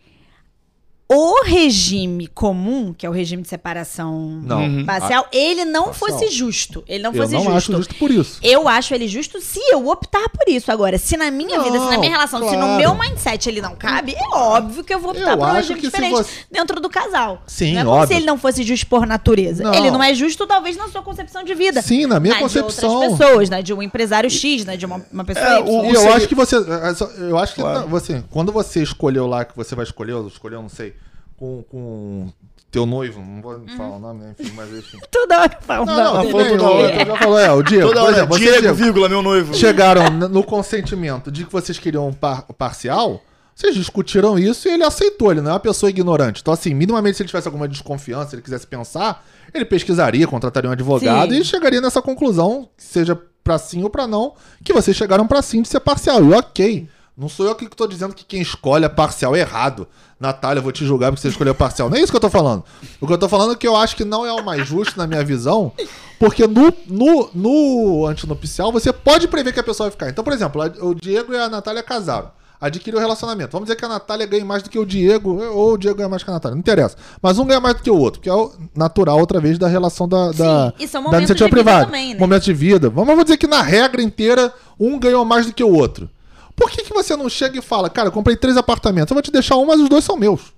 [1.14, 4.62] o regime comum, que é o regime de separação Não.
[4.62, 4.86] Uhum.
[4.86, 6.10] parcial, ele não Parcial.
[6.20, 6.84] fosse justo.
[6.88, 7.58] Ele não Eu fosse não justo.
[7.58, 8.40] acho justo por isso.
[8.42, 10.72] Eu acho ele justo se eu optar por isso.
[10.72, 12.78] Agora, se na minha Não, vida, se na minha relação, se no claro.
[12.78, 15.56] meu mindset ele não cabe, é óbvio que eu vou optar Eu por um acho
[15.74, 17.44] regime que se diferente você- dentro do casal.
[17.46, 18.08] Sim, não é como óbvio.
[18.08, 19.64] se ele não fosse justo por natureza.
[19.64, 19.74] Não.
[19.74, 21.82] Ele não é justo, talvez, na sua concepção de vida.
[21.82, 22.90] Sim, na minha na concepção.
[22.90, 23.62] de outras pessoas, né?
[23.62, 24.78] De um empresário X, né?
[24.78, 25.66] De uma, uma pessoa É, Y.
[25.70, 26.56] o- E eu seria- acho que você.
[26.56, 27.88] é, só- Eu acho que Claro.
[27.88, 28.24] você.
[28.30, 30.94] Quando você escolheu lá, que você vai escolher, ou escolheu, não sei,
[31.42, 32.28] com, com
[32.70, 34.36] teu noivo, não vou falar o nome, né?
[34.40, 35.00] Enfim, mas enfim.
[35.12, 35.88] Toda hora falando.
[35.88, 36.94] Não, não, Ela tudo falou bem, toda o- hora.
[37.02, 37.88] eu já falou, é, o Diego.
[37.88, 39.54] Toda hora, exemplo, você, Diego, Diego, vírgula, meu noivo.
[39.56, 43.22] chegaram no consentimento de que vocês queriam um par- parcial,
[43.56, 46.42] vocês discutiram isso e ele aceitou, ele não é uma pessoa ignorante.
[46.42, 50.70] Então, assim, minimamente, se ele tivesse alguma desconfiança, se ele quisesse pensar, ele pesquisaria, contrataria
[50.70, 51.42] um advogado Sim.
[51.42, 55.62] e chegaria nessa conclusão, seja pra sim ou pra não, que vocês chegaram pra sim
[55.64, 56.24] de ser parcial.
[56.24, 56.88] E ok.
[57.18, 59.88] Não sou eu que tô dizendo que quem escolhe a parcial é errado.
[60.20, 61.90] Natália, eu vou te julgar porque você escolheu a parcial.
[61.90, 62.64] Não é isso que eu tô falando.
[63.00, 64.98] O que eu tô falando é que eu acho que não é o mais justo
[64.98, 65.74] na minha visão,
[66.20, 70.10] porque no, no, no antinupcial você pode prever que a pessoa vai ficar.
[70.10, 72.32] Então, por exemplo, o Diego e a Natália casaram.
[72.62, 73.52] Adquiriram o relacionamento.
[73.52, 76.08] Vamos dizer que a Natália ganha mais do que o Diego, ou o Diego ganha
[76.08, 76.54] mais que a Natália.
[76.54, 76.96] Não interessa.
[77.20, 79.68] Mas um ganha mais do que o outro, que é o natural, outra vez, da
[79.68, 81.86] relação da, da, e são da momentos iniciativa de vida privada.
[81.86, 82.20] também, né?
[82.20, 82.88] Momento de vida.
[82.88, 86.08] Vamos, vamos dizer que na regra inteira, um ganhou mais do que o outro.
[86.56, 89.22] Por que, que você não chega e fala, cara, eu comprei três apartamentos, eu vou
[89.22, 90.54] te deixar um, mas os dois são meus?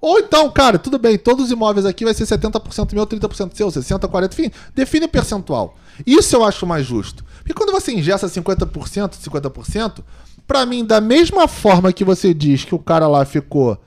[0.00, 3.68] Ou então, cara, tudo bem, todos os imóveis aqui vai ser 70% meu, 30% seu,
[3.68, 5.76] 60%, 40%, enfim, define o percentual.
[6.06, 7.22] Isso eu acho mais justo.
[7.38, 10.02] Porque quando você ingessa 50%, 50%,
[10.46, 13.78] pra mim, da mesma forma que você diz que o cara lá ficou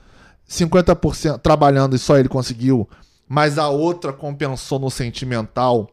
[0.48, 2.88] 50% trabalhando e só ele conseguiu,
[3.28, 5.90] mas a outra compensou no sentimental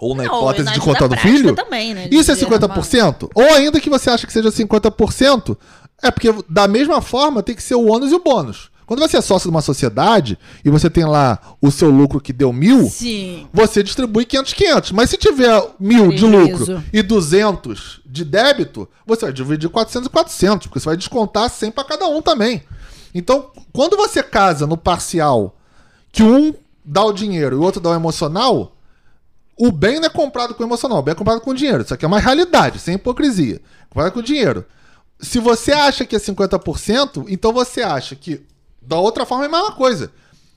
[0.00, 2.08] ou na Não, hipótese na de contar do filho, também, né?
[2.08, 3.30] De isso é gerar uma- 50%?
[3.34, 5.56] Ou ainda que você acha que seja 50%,
[6.02, 8.70] é porque da mesma forma tem que ser o ônus e o bônus.
[8.86, 12.32] Quando você é sócio de uma sociedade e você tem lá o seu lucro que
[12.32, 13.46] deu mil, Sim.
[13.52, 14.90] você distribui 500, 500.
[14.92, 16.58] Mas se tiver mil de Prejuízo.
[16.72, 21.48] lucro e 200 de débito, você vai dividir 400 e 400, porque você vai descontar
[21.48, 22.62] 100 para cada um também.
[23.14, 25.56] Então, quando você casa no parcial,
[26.10, 26.52] que um
[26.84, 28.74] dá o dinheiro e o outro dá o emocional,
[29.60, 31.82] o bem não é comprado com emocional, o bem é comprado com dinheiro.
[31.82, 33.60] Isso aqui é uma realidade, sem hipocrisia.
[33.90, 34.64] Comprado com dinheiro.
[35.20, 38.40] Se você acha que é 50%, então você acha que
[38.80, 40.10] da outra forma é a mesma coisa.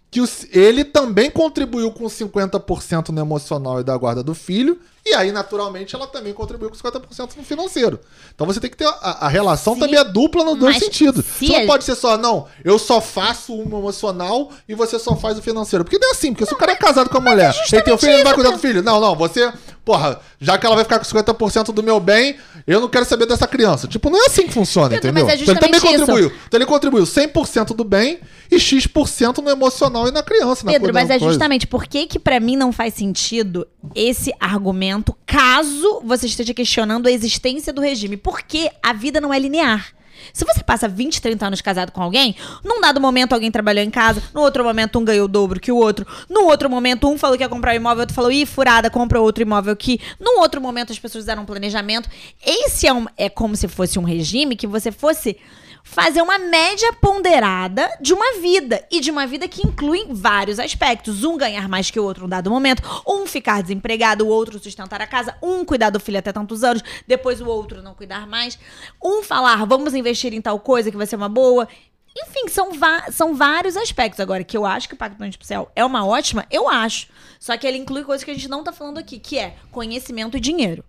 [0.10, 0.22] Que
[0.54, 5.95] ele também contribuiu com 50% no emocional e da guarda do filho, e aí, naturalmente,
[5.95, 7.99] ela também contribuiu com 50% no financeiro.
[8.34, 8.86] Então você tem que ter.
[8.88, 11.26] A, a relação Se- também é dupla nos dois sentidos.
[11.26, 15.16] se Você não pode ser só, não, eu só faço o emocional e você só
[15.16, 15.84] faz o financeiro.
[15.84, 17.93] Porque não é assim, porque se o cara é casado com a mulher, ele tem
[17.93, 18.82] um filho, ele não vai cuidar do filho.
[18.82, 19.51] Não, não, você,
[19.84, 23.26] porra, já que ela vai ficar com 50% do meu bem, eu não quero saber
[23.26, 23.88] dessa criança.
[23.89, 25.26] Tipo, não é assim que funciona, entendeu?
[25.26, 25.86] mas é Então ele também isso.
[26.06, 26.32] contribuiu.
[26.47, 30.66] Então ele contribuiu 100% do bem e X% no emocional e na criança.
[30.66, 34.93] na Pedro, mas é justamente por que que pra mim não faz sentido esse argumento
[35.26, 38.18] caso você esteja questionando a existência do regime.
[38.18, 39.94] Porque a vida não é linear.
[40.32, 43.89] Se você passa 20, 30 anos casado com alguém, num dado momento alguém trabalhou em
[43.89, 47.18] casa, no outro momento um ganhou o dobro que o outro, no outro momento um
[47.18, 50.00] falou que ia comprar um imóvel, outro falou, ih, furada, compra outro imóvel aqui.
[50.20, 52.10] Num outro momento as pessoas fizeram um planejamento.
[52.46, 55.38] Esse é, um, é como se fosse um regime que você fosse
[55.84, 58.84] fazer uma média ponderada de uma vida.
[58.90, 61.24] E de uma vida que inclui vários aspectos.
[61.24, 65.02] Um ganhar mais que o outro num dado momento, um ficar desempregado, o outro sustentar
[65.02, 68.58] a casa, um cuidar do filho até tantos anos, depois o outro não cuidar mais.
[69.04, 71.68] Um falar, vamos investir em tal coisa que vai ser uma boa.
[72.16, 72.70] Enfim, são,
[73.12, 74.20] são vários aspectos.
[74.20, 77.08] Agora, que eu acho que o Pacto Antipicial é uma ótima, eu acho.
[77.40, 80.38] Só que ele inclui coisas que a gente não tá falando aqui, que é conhecimento
[80.38, 80.84] e dinheiro.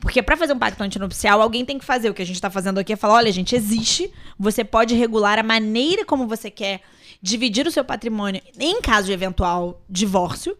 [0.00, 2.48] Porque pra fazer um pacto antinupcial, alguém tem que fazer o que a gente tá
[2.48, 6.80] fazendo aqui, é falar, olha, gente, existe, você pode regular a maneira como você quer
[7.20, 10.56] dividir o seu patrimônio em caso de eventual divórcio.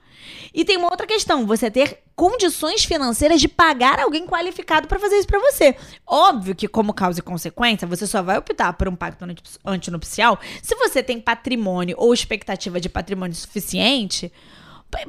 [0.52, 5.16] E tem uma outra questão, você ter condições financeiras de pagar alguém qualificado pra fazer
[5.16, 5.76] isso pra você.
[6.04, 10.38] Óbvio que como causa e consequência, você só vai optar por um pacto anti- antinupcial
[10.60, 14.32] se você tem patrimônio ou expectativa de patrimônio suficiente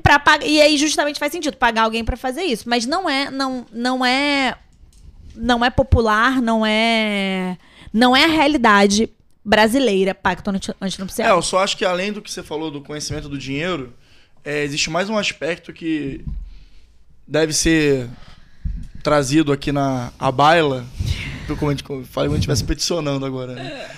[0.04, 3.30] para pagar e aí justamente faz sentido pagar alguém pra fazer isso, mas não é
[3.32, 4.56] não não é
[5.36, 7.58] não é popular, não é
[7.94, 9.10] não é a realidade
[9.44, 11.38] brasileira pacto anti- É, antinupcial.
[11.38, 13.94] eu só acho que além do que você falou do conhecimento do dinheiro,
[14.44, 16.24] é, existe mais um aspecto que
[17.28, 18.10] deve ser
[19.02, 20.86] trazido aqui na a baila,
[21.58, 23.90] como a gente falei, como a gente estivesse peticionando agora, né?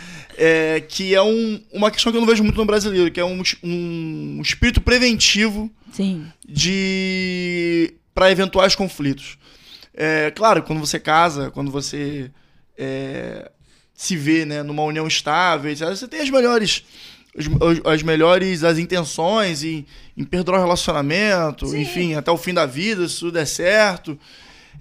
[0.43, 3.23] É, que é um- uma questão que eu não vejo muito no brasileiro, que é
[3.25, 6.25] um, um espírito preventivo Sim.
[6.47, 9.37] de para eventuais conflitos.
[9.93, 12.31] É, claro, quando você casa, quando você
[12.75, 13.51] é,
[13.93, 16.83] se vê né, numa união estável, você tem as melhores
[17.85, 19.85] as melhores as intenções em,
[20.17, 24.17] em perdoar o relacionamento, enfim, até o fim da vida, se tudo der certo.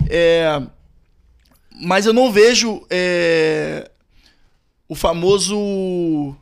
[0.08, 0.61] É,
[1.82, 3.90] mas eu não vejo é,
[4.91, 6.34] o famoso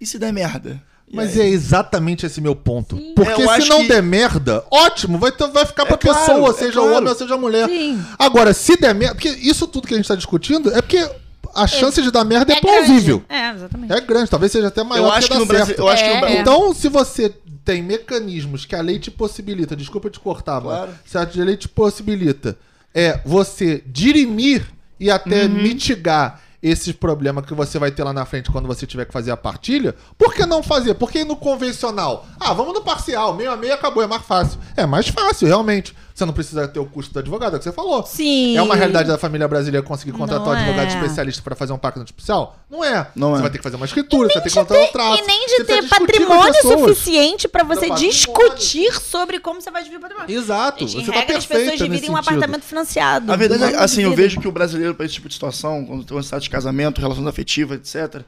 [0.00, 0.80] e se der merda?
[1.08, 1.46] E Mas aí?
[1.46, 2.96] é exatamente esse meu ponto.
[3.14, 6.18] Porque É, se não que- der merda, ótimo, vai, ter- vai ficar pra É claro,
[6.18, 6.96] pessoa, é seja claro.
[6.96, 7.68] homem ou seja mulher.
[7.68, 8.00] Sim.
[8.18, 9.14] Agora, se der merda.
[9.14, 11.08] Porque isso tudo que a gente tá discutindo é porque
[11.54, 12.76] a chance de dar merda é, É grande.
[12.86, 13.22] plausível.
[13.28, 13.92] É, exatamente.
[13.92, 15.58] É grande, talvez seja até maior eu que acho que dar no certo.
[15.58, 16.40] Brasil, eu acho que no É, é.
[16.40, 17.32] Então, se você
[17.64, 20.88] tem mecanismos que a lei te possibilita, desculpa te cortar, Claro.
[20.88, 22.58] mano, se a lei te possibilita
[22.92, 24.66] é você dirimir
[24.98, 25.62] e até Uhum.
[25.62, 29.30] mitigar esses problemas que você vai ter lá na frente quando você tiver que fazer
[29.30, 30.94] a partilha, por que não fazer?
[30.94, 32.26] Por que no convencional?
[32.38, 34.58] Ah, vamos no parcial, meio a meio acabou, é mais fácil.
[34.76, 35.94] É mais fácil, realmente.
[36.16, 38.02] Você não precisa ter o custo do advogado, é o que você falou.
[38.06, 38.56] Sim.
[38.56, 40.94] É uma realidade da família brasileira conseguir contratar Não um advogado é.
[40.94, 42.58] especialista para fazer um pacto antipicial?
[42.70, 43.06] Não é.
[43.14, 43.42] Não você é.
[43.42, 45.22] vai ter que fazer uma escritura, você vai ter que contratar um trato.
[45.22, 49.98] E nem de ter as patrimônio suficiente pra você discutir sobre como você vai dividir
[49.98, 50.34] o patrimônio.
[50.34, 52.28] Exato, Gente, em você tá regra, as perfeita pessoas dividem nesse um sentido.
[52.30, 53.30] apartamento financiado.
[53.30, 56.02] A verdade é assim, eu vejo que o brasileiro, para esse tipo de situação, quando
[56.02, 58.22] tem um estado de casamento, relações afetivas, etc.,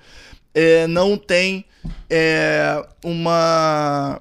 [0.55, 1.65] é, não tem
[2.11, 4.21] é, uma.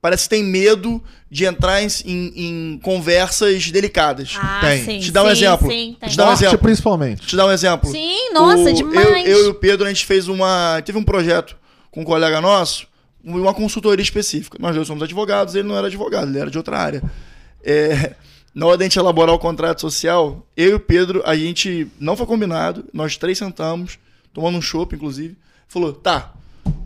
[0.00, 1.02] Parece que tem medo
[1.36, 2.32] de entrar em, em-
[2.74, 4.38] em conversas delicadas.
[4.40, 4.82] Ah, Tem.
[4.84, 4.98] sim.
[5.00, 5.68] Te dá um sim, exemplo.
[5.70, 6.08] Sim, tem.
[6.08, 6.58] Te dá um Norte, exemplo.
[6.58, 7.26] principalmente.
[7.26, 7.90] Te dar um exemplo.
[7.90, 9.06] Sim, nossa, O- demais.
[9.06, 10.80] Eu, eu e o Pedro, a gente fez uma.
[10.82, 11.54] Teve um projeto
[11.90, 12.86] com um colega nosso,
[13.22, 14.56] uma consultoria específica.
[14.58, 17.02] Nós dois somos advogados, ele não era advogado, ele era de outra área.
[17.62, 18.14] É,
[18.54, 22.16] na hora da gente elaborar o contrato social, eu e o Pedro, a gente não
[22.16, 23.98] foi combinado, nós três sentamos,
[24.32, 25.36] tomando um chopp, inclusive,
[25.68, 26.32] falou: tá,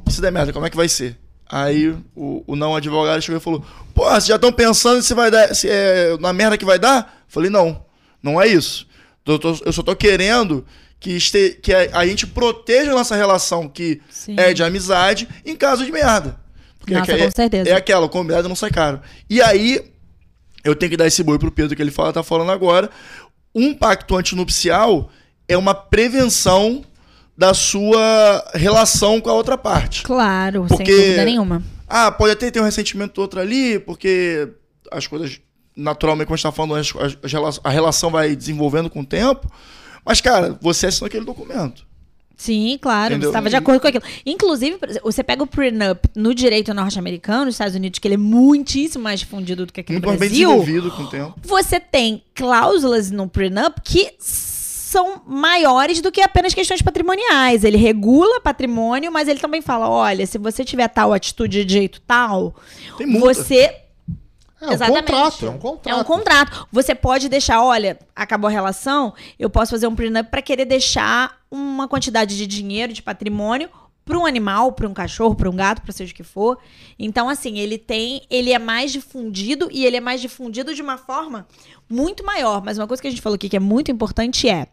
[0.08, 1.16] se der merda, como é que vai ser?
[1.50, 5.30] Aí o, o não advogado chegou e falou: Pô, vocês já estão pensando se vai
[5.30, 7.22] dar, se é na merda que vai dar?
[7.26, 7.84] Falei: Não,
[8.22, 8.86] não é isso.
[9.26, 10.64] Eu, tô- eu só tô querendo
[10.98, 14.34] que, este, que a, a gente proteja a nossa relação, que Sim.
[14.38, 16.38] é de amizade, em caso de merda.
[16.78, 17.70] Porque Nossa, é, com certeza.
[17.70, 19.00] é aquela, combinado não sai caro.
[19.28, 19.84] E aí,
[20.64, 22.90] eu tenho que dar esse boi pro Pedro que ele fala, tá falando agora.
[23.54, 25.10] Um pacto antinupcial
[25.48, 26.82] é uma prevenção
[27.40, 30.02] da sua relação com a outra parte.
[30.02, 31.62] Claro, Porque- sem dúvida nenhuma.
[31.88, 34.46] Ah, pode até ter um ressentimento do outro ali, porque
[34.92, 35.40] as coisas,
[35.74, 36.92] naturalmente, como a gente tá falando, as-
[37.34, 39.50] as- a relação vai desenvolvendo com o tempo.
[40.04, 41.88] Mas, cara, você assinou aquele documento.
[42.36, 43.28] Sim, claro, Entendeu?
[43.28, 44.04] você estava de acordo com aquilo.
[44.26, 49.02] Inclusive, você pega o prenup no direito norte-americano, nos Estados Unidos, que ele é muitíssimo
[49.04, 50.48] mais difundido do que aqui Muito no mais bem Brasil.
[50.48, 51.34] desenvolvido com o tempo.
[51.42, 54.12] Você tem cláusulas no prenup que
[54.90, 57.62] são maiores do que apenas questões patrimoniais.
[57.62, 62.00] Ele regula patrimônio, mas ele também fala: olha, se você tiver tal atitude de jeito
[62.00, 62.54] tal,
[63.20, 63.76] você
[64.60, 65.06] É um Exatamente.
[65.06, 65.88] contrato, é um contrato.
[65.88, 66.68] É um contrato.
[66.72, 71.38] Você pode deixar, olha, acabou a relação, eu posso fazer um prenup para querer deixar
[71.50, 73.70] uma quantidade de dinheiro, de patrimônio
[74.10, 76.58] para um animal, para um cachorro, para um gato, para seja o que for.
[76.98, 80.98] Então, assim, ele tem, ele é mais difundido e ele é mais difundido de uma
[80.98, 81.46] forma
[81.88, 82.60] muito maior.
[82.64, 84.66] Mas uma coisa que a gente falou aqui que é muito importante é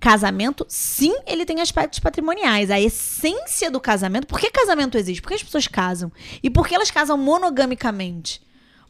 [0.00, 2.70] Casamento, sim, ele tem aspectos patrimoniais.
[2.70, 4.28] A essência do casamento.
[4.28, 5.20] Por que casamento existe?
[5.20, 6.12] Por que as pessoas casam?
[6.40, 8.40] E por que elas casam monogamicamente?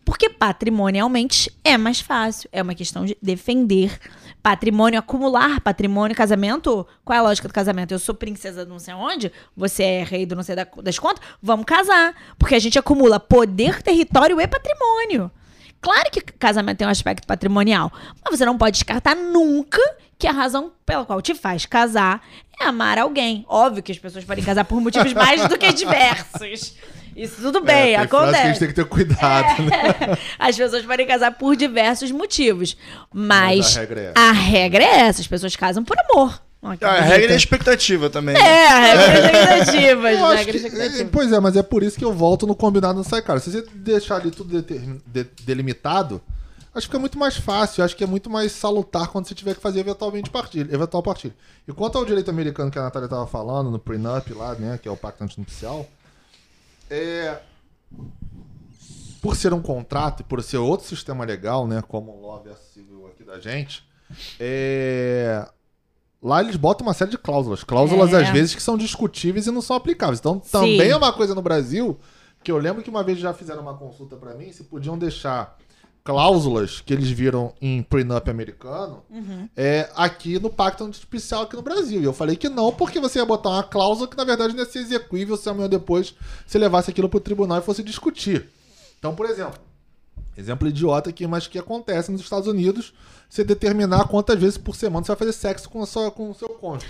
[0.08, 2.48] Porque patrimonialmente é mais fácil.
[2.50, 3.98] É uma questão de defender
[4.42, 6.16] patrimônio, acumular patrimônio.
[6.16, 7.92] Casamento, qual é a lógica do casamento?
[7.92, 10.98] Eu sou princesa do não sei onde, você é rei do não sei da- das
[10.98, 12.14] contas, vamos casar.
[12.38, 15.30] Porque a gente acumula poder, território e patrimônio.
[15.78, 17.92] Claro que casamento tem um aspecto patrimonial,
[18.24, 19.78] mas você não pode descartar nunca
[20.18, 22.26] que a razão pela qual te faz casar
[22.58, 23.44] é amar alguém.
[23.46, 26.74] Óbvio que as pessoas podem casar por motivos mais do que diversos.
[27.18, 28.58] Isso tudo bem, é, tem frase que a gente acontece.
[28.60, 30.18] tem que ter cuidado, né?
[30.38, 32.76] As pessoas podem casar por diversos motivos.
[33.12, 34.20] Mas, Mas a regra é essa.
[34.20, 35.20] a regra é essa.
[35.20, 36.40] As pessoas casam por amor.
[36.62, 38.34] Ah, a regra é a expectativa também.
[38.34, 38.40] né?
[38.40, 40.18] É, a regra é expectativas.
[40.18, 41.02] Eu a acho regra é que- expectativa.
[41.02, 43.38] é, pois é, mas é por isso que eu volto no combinado não sai caro.
[43.40, 46.20] Se você deixar ali tudo determin- de- delimitado,
[46.74, 47.84] acho que fica muito mais fácil.
[47.84, 51.34] Acho que é muito mais salutar quando você tiver que fazer eventualmente partilha, eventual partilha.
[51.66, 54.88] E quanto ao direito americano que a Natália estava falando, no prenup lá, né, que
[54.88, 55.86] é o pacto antinupcial,
[56.90, 57.40] é...
[59.20, 62.72] Por ser um contrato e por ser outro sistema legal, né, como o law versus
[62.72, 63.84] civil aqui da gente,
[64.38, 65.46] é...
[66.20, 67.62] Lá eles botam uma série de cláusulas.
[67.62, 68.22] Cláusulas, É.
[68.22, 70.18] às vezes, que são discutíveis e não são aplicáveis.
[70.18, 70.88] Então, também Sim.
[70.90, 71.98] é uma coisa no Brasil
[72.42, 75.56] que eu lembro que uma vez já fizeram uma consulta pra mim se podiam deixar
[76.12, 79.46] cláusulas que eles viram em prenup americano Uhum.
[79.54, 82.00] é, aqui no pacto antipicial aqui no Brasil.
[82.00, 84.60] E eu falei que não, porque você ia botar uma cláusula que na verdade não
[84.60, 86.14] ia ser execuível se amanhã depois
[86.46, 88.48] você levasse aquilo pro tribunal e fosse discutir.
[88.98, 89.60] Então, por exemplo,
[90.34, 92.94] exemplo idiota aqui, mas que acontece nos Estados Unidos,
[93.28, 96.34] você determinar quantas vezes por semana você vai fazer sexo com, a sua, com o
[96.34, 96.88] seu cônjuge.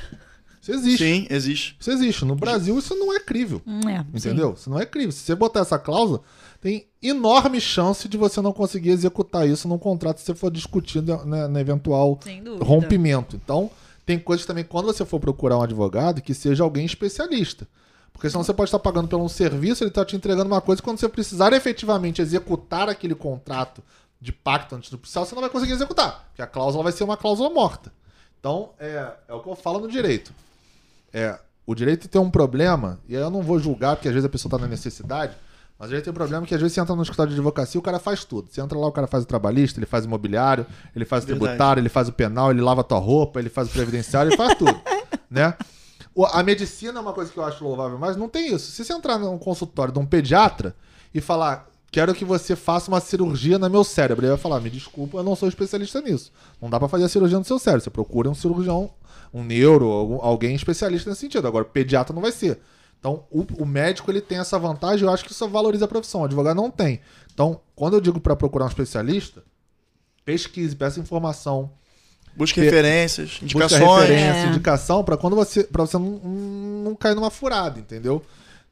[0.62, 1.04] Isso existe.
[1.04, 1.76] Sim, existe.
[1.80, 2.24] Isso existe.
[2.24, 3.62] No Brasil isso não é crível.
[3.66, 4.06] Hum, é, sim.
[4.28, 4.54] Entendeu?
[4.56, 5.12] Isso não é crível.
[5.12, 6.20] Se você botar essa cláusula,
[6.60, 11.02] tem enorme chance de você não conseguir executar isso num contrato se você for discutir
[11.02, 12.18] né, no eventual
[12.60, 13.36] rompimento.
[13.36, 13.70] Então,
[14.04, 17.68] tem coisas também, quando você for procurar um advogado, que seja alguém especialista.
[18.12, 20.80] Porque senão você pode estar pagando por um serviço, ele está te entregando uma coisa,
[20.80, 23.82] e quando você precisar efetivamente executar aquele contrato
[24.20, 26.26] de pacto antinupcial, você não vai conseguir executar.
[26.28, 27.92] Porque a cláusula vai ser uma cláusula morta.
[28.40, 30.32] Então, é, é o que eu falo no direito.
[31.12, 34.26] É, o direito tem um problema, e aí eu não vou julgar, porque às vezes
[34.26, 35.36] a pessoa está na necessidade,
[35.78, 37.80] mas direito tem um problema que às vezes você entra no escritório de advocacia e
[37.80, 38.48] o cara faz tudo.
[38.50, 41.26] Você entra lá, o cara faz o trabalhista, ele faz o imobiliário, ele faz o
[41.26, 41.46] Verdade.
[41.46, 44.36] tributário, ele faz o penal, ele lava a tua roupa, ele faz o previdenciário, ele
[44.36, 44.76] faz tudo.
[45.30, 45.54] né?
[46.14, 48.72] O- A medicina é uma coisa que eu acho louvável, mas não tem isso.
[48.72, 50.74] Se você entrar num consultório de um pediatra
[51.14, 54.70] e falar, quero que você faça uma cirurgia no meu cérebro, ele vai falar, me
[54.70, 56.32] desculpa, eu não sou especialista nisso.
[56.60, 57.84] Não dá pra fazer a cirurgia no seu cérebro.
[57.84, 58.90] Você procura um cirurgião,
[59.32, 61.46] um neuro, alguém especialista nesse sentido.
[61.46, 62.58] Agora, o pediatra não vai ser.
[62.98, 66.22] Então, o, o médico ele tem essa vantagem, eu acho que isso valoriza a profissão.
[66.22, 67.00] O advogado não tem.
[67.32, 69.42] Então, quando eu digo pra procurar um especialista,
[70.24, 71.70] pesquise, peça informação,
[72.36, 74.00] Busca Pe- referências, busca indicações.
[74.08, 74.46] referência, É.
[74.46, 76.10] indicação para quando você para você não,
[76.84, 78.24] não cair numa furada, entendeu?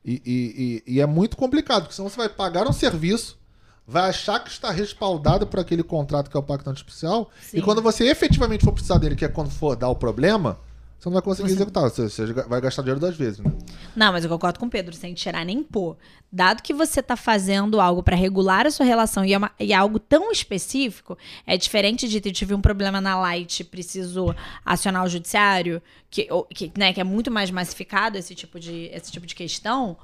[0.05, 3.37] E, e- e- e é muito complicado, porque senão você vai pagar um serviço,
[3.85, 7.83] vai achar que está respaldado por aquele contrato que é o pacto antipicial, e quando
[7.83, 10.61] você efetivamente for precisar dele, que é quando for dar o problema,
[10.99, 13.53] você não vai conseguir Você- executar, você, você vai gastar dinheiro duas vezes, né?
[13.95, 15.97] Não, mas eu concordo com o Pedro, sem tirar nem pôr.
[16.33, 19.73] Dado que você tá fazendo algo para regular a sua relação e é, uma- e
[19.73, 21.17] é algo tão específico,
[21.47, 24.35] é diferente de ter tive um problema na Light, preciso
[24.65, 25.81] acionar o judiciário,
[26.11, 29.97] que, que, né, que é muito mais massificado esse tipo de, esse tipo de questão.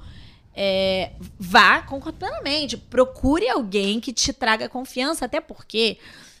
[0.55, 2.77] É, vá, concordo plenamente.
[2.77, 5.97] Procure alguém que te traga confiança, até porque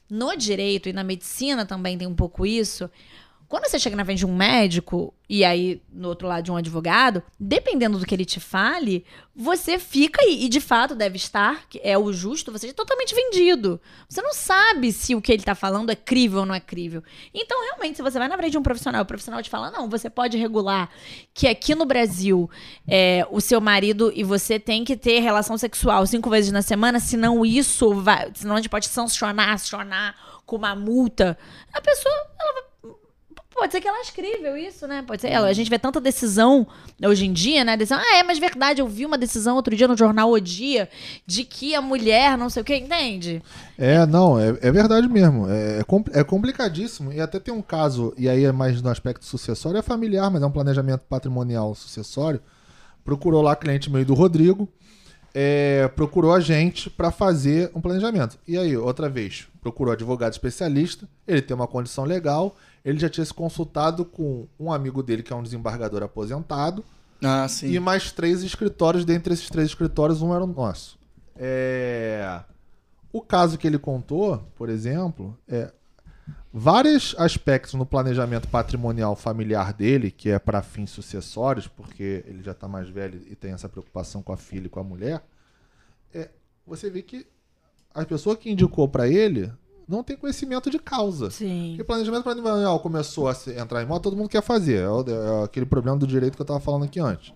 [0.09, 2.89] no direito e na medicina também tem um pouco isso.
[3.47, 6.55] Quando você chega na frente de um médico e aí no outro lado de um
[6.55, 11.67] advogado, dependendo do que ele te fale, você fica e, e de fato deve estar,
[11.67, 13.79] que é o justo, você é totalmente vendido.
[14.07, 17.03] Você não sabe se o que ele tá falando é crível ou não é crível.
[17.33, 19.89] Então, realmente, se você vai na frente de um profissional, o profissional te fala, não,
[19.89, 20.89] você pode regular
[21.33, 22.49] que aqui no Brasil
[22.87, 26.99] é, o seu marido e você tem que ter relação sexual cinco vezes na semana,
[26.99, 28.31] senão isso vai.
[28.33, 30.15] Senão a gente pode sancionar, acionar
[30.45, 31.37] com uma multa.
[31.73, 32.72] A pessoa, ela vai
[33.53, 35.03] Pode ser que ela escreveu isso, né?
[35.05, 35.29] Pode ser.
[35.29, 36.67] Ela, a gente vê tanta decisão
[37.01, 37.77] hoje em dia, né?
[37.77, 40.89] Decisão, ah, é, mas verdade, eu vi uma decisão outro dia no jornal O Dia
[41.25, 43.41] de que a mulher, não sei o quê, entende?
[43.77, 45.49] É, não, é, é verdade mesmo.
[45.49, 47.13] É, é, é complicadíssimo.
[47.13, 50.41] E até tem um caso, e aí é mais no aspecto sucessório, é familiar, mas
[50.41, 52.41] é um planejamento patrimonial sucessório.
[53.05, 54.67] Procurou lá cliente meio do Rodrigo,
[55.33, 58.37] é, procurou a gente para fazer um planejamento.
[58.47, 63.25] E aí, outra vez, procurou advogado especialista, ele tem uma condição legal, ele já tinha
[63.25, 66.83] se consultado com um amigo dele, que é um desembargador aposentado,
[67.23, 67.71] Ah, sim.
[67.71, 69.05] e mais três escritórios.
[69.05, 70.97] Dentre esses três escritórios, um era o nosso.
[71.35, 72.41] É...
[73.11, 75.71] O caso que ele contou, por exemplo, é
[76.51, 82.51] vários aspectos no planejamento patrimonial familiar dele, que é para fins sucessórios, porque ele já
[82.51, 85.23] está mais velho e tem essa preocupação com a filha e com a mulher.
[86.13, 86.29] É,
[86.65, 87.25] você vê que
[87.93, 89.51] a pessoa que indicou para ele
[89.87, 91.29] não tem conhecimento de causa.
[91.31, 91.69] Sim.
[91.71, 94.79] Porque planejamento patrimonial começou a se- entrar em moda, todo mundo quer fazer.
[94.79, 95.05] É, o-
[95.41, 97.31] é aquele problema do direito que eu tava falando aqui antes.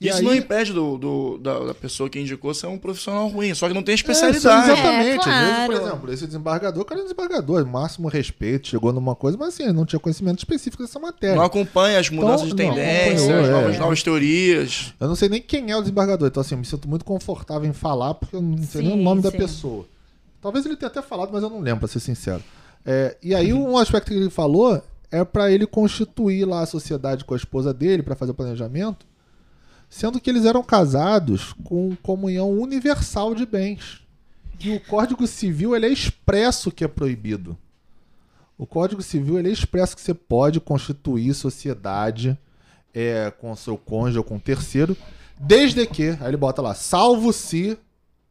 [0.00, 3.26] E Isso aí- não impede do, do- da, da pessoa que indicou ser um profissional
[3.26, 4.70] ruim, só que não tem É, especialidade.
[4.70, 5.28] exatamente.
[5.28, 5.72] É, Às vezes, claro.
[5.72, 9.48] por exemplo, esse desembargador, o cara é um desembargador, máximo respeito, chegou numa coisa, mas
[9.54, 11.34] assim, ele não tinha conhecimento específico dessa matéria.
[11.34, 13.50] não acompanha as mudanças de Então, não tendência, as é.
[13.50, 14.94] novas, novas teorias.
[15.00, 17.68] Eu não sei nem quem é o desembargador, então assim, eu me sinto muito confortável
[17.68, 19.36] em falar, porque eu não sei nem Sim, o nome da sim.
[19.36, 19.84] pessoa.
[20.40, 22.42] Talvez ele tenha até falado, mas eu não lembro, pra ser sincero.
[22.84, 27.24] É, e aí, um aspecto que ele falou é pra ele constituir lá a sociedade
[27.24, 29.06] com a esposa dele, pra fazer o planejamento,
[29.88, 34.02] sendo que eles eram casados com comunhão universal de bens.
[34.60, 37.56] E o Código Civil ele é expresso que é proibido.
[38.56, 42.36] O Código Civil ele é expresso que você pode constituir sociedade
[42.92, 44.96] é, com seu cônjuge ou com terceiro,
[45.38, 47.78] desde que, aí ele bota lá, salvo se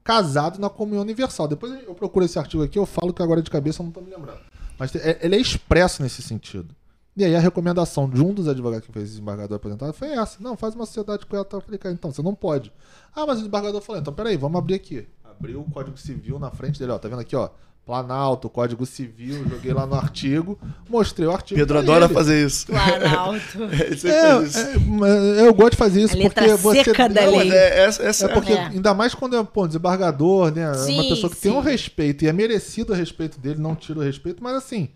[0.08, 1.50] casado na comunhão universal.
[1.50, 4.00] Depois eu procuro esse artigo aqui, eu falo que agora de cabeça eu não tô
[4.00, 4.40] me lembrando.
[4.80, 6.74] Mas é- ele é expresso nesse sentido.
[7.16, 10.38] E aí a recomendação de um dos advogados que fez desembargador aposentado foi essa.
[10.42, 11.44] Não, faz uma sociedade com ela.
[11.44, 12.72] Cara, então, você não pode.
[13.14, 15.08] Ah, mas o desembargador falou, então peraí, vamos abrir aqui.
[15.26, 16.98] Abriu o Código Civil na frente dele, ó.
[17.00, 17.50] Tá vendo aqui, ó?
[17.88, 20.60] Planalto, Código Civil, joguei lá no artigo,
[20.90, 21.58] mostrei o artigo.
[21.58, 22.14] Pedro adora ele.
[22.14, 22.68] fazer isso.
[22.68, 23.40] Planalto.
[23.72, 24.58] É, faz isso.
[24.60, 26.84] é, eu gosto de fazer isso A letra porque você.
[26.84, 27.58] seca da Não, Não, mas mas lei.
[27.58, 28.60] é, essa, essa É porque, É.
[28.66, 30.64] ainda mais quando é pô, um desembargador, né?
[30.64, 31.70] é uma Sim, pessoa que tem um sim.
[31.70, 34.90] respeito e é merecido o respeito dele, não tira o respeito, mas assim,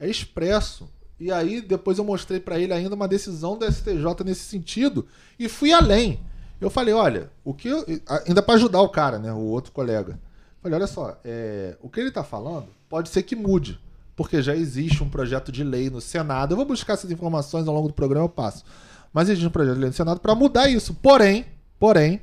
[0.00, 0.88] é expresso.
[1.20, 5.06] E aí, depois eu mostrei pra ele ainda uma decisão do STJ nesse sentido
[5.38, 6.18] e fui além.
[6.58, 7.84] Eu falei, olha, o que eu-
[8.26, 10.18] ainda pra ajudar o cara, né, o outro colega.
[10.62, 13.78] Falei, olha só, é, o que ele tá falando pode ser que mude,
[14.14, 16.52] porque já existe um projeto de lei no Senado.
[16.52, 18.64] Eu vou buscar essas informações ao longo do programa, eu passo.
[19.12, 20.92] Mas existe um projeto de lei no Senado para mudar isso.
[20.94, 21.46] Porém,
[21.78, 22.20] porém,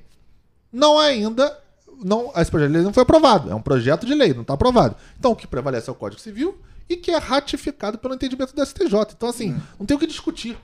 [0.71, 1.57] não ainda.
[2.03, 3.49] Não, esse projeto de lei não foi aprovado.
[3.49, 4.95] É um projeto de lei, não está aprovado.
[5.17, 6.55] Então, o que prevalece é o Código Civil
[6.87, 8.93] e que é ratificado pelo entendimento do STJ.
[9.15, 10.55] Então, assim, não tem o que discutir.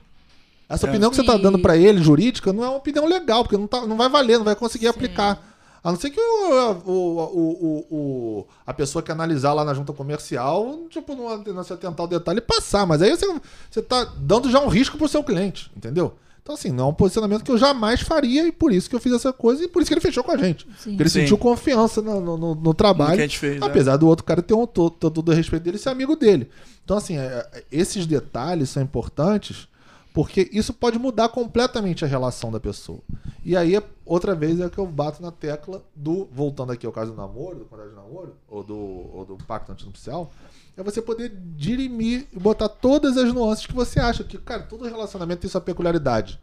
[0.68, 0.90] Essa É.
[0.90, 1.42] opinião que você está Sim.
[1.42, 4.38] dando para ele, jurídica, não é uma opinião legal, porque não, tá, não vai valer,
[4.38, 5.53] não vai conseguir aplicar.
[5.84, 9.74] A não ser que o, o, o, o- o- a pessoa que analisar lá na
[9.74, 12.86] junta comercial, tipo, não, não se atentar ao detalhe e passar.
[12.86, 13.26] Mas aí você,
[13.70, 16.14] você tá dando já um risco pro seu cliente, entendeu?
[16.42, 19.00] Então, assim, não é um posicionamento que eu jamais faria e por isso que eu
[19.00, 20.66] fiz essa coisa e por isso que ele fechou com a gente.
[20.78, 20.90] Sim.
[20.90, 21.20] Porque ele Sim.
[21.20, 23.14] sentiu confiança no, no, no- no No trabalho.
[23.16, 23.66] que a gente fez, né?
[23.66, 26.48] Apesar do outro cara ter um todo, todo o respeito dele e ser amigo dele.
[26.84, 29.68] Então, assim, é, é, esses detalhes são importantes
[30.14, 33.00] porque isso pode mudar completamente a relação da pessoa.
[33.44, 33.74] E aí,
[34.06, 36.28] outra vez, é que eu bato na tecla do.
[36.30, 39.72] Voltando aqui ao caso do namoro, do contrato de namoro, ou do, ou do pacto
[39.72, 40.30] antinupcial,
[40.76, 44.22] é você poder dirimir e botar todas as nuances que você acha.
[44.22, 46.38] Que, cara, todo relacionamento tem sua peculiaridade.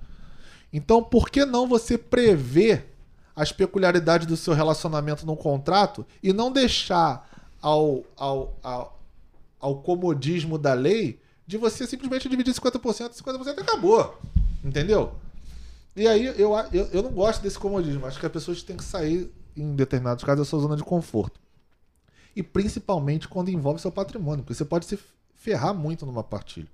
[0.73, 2.93] Então, por que não você prever
[3.33, 7.25] as peculiaridades do seu relacionamento num contrato e não deixar
[7.61, 8.99] ao, ao, ao,
[9.61, 11.20] ao comodismo da lei
[11.51, 14.17] de você simplesmente dividir 50%, 50% e acabou.
[14.63, 15.15] Entendeu?
[15.93, 18.05] E aí eu, eu, eu não gosto desse comodismo.
[18.05, 21.37] Acho que as pessoas têm que sair, em determinados casos, da sua zona de conforto.
[22.33, 24.97] E principalmente quando envolve seu patrimônio, porque você pode se
[25.35, 26.69] ferrar muito numa partilha.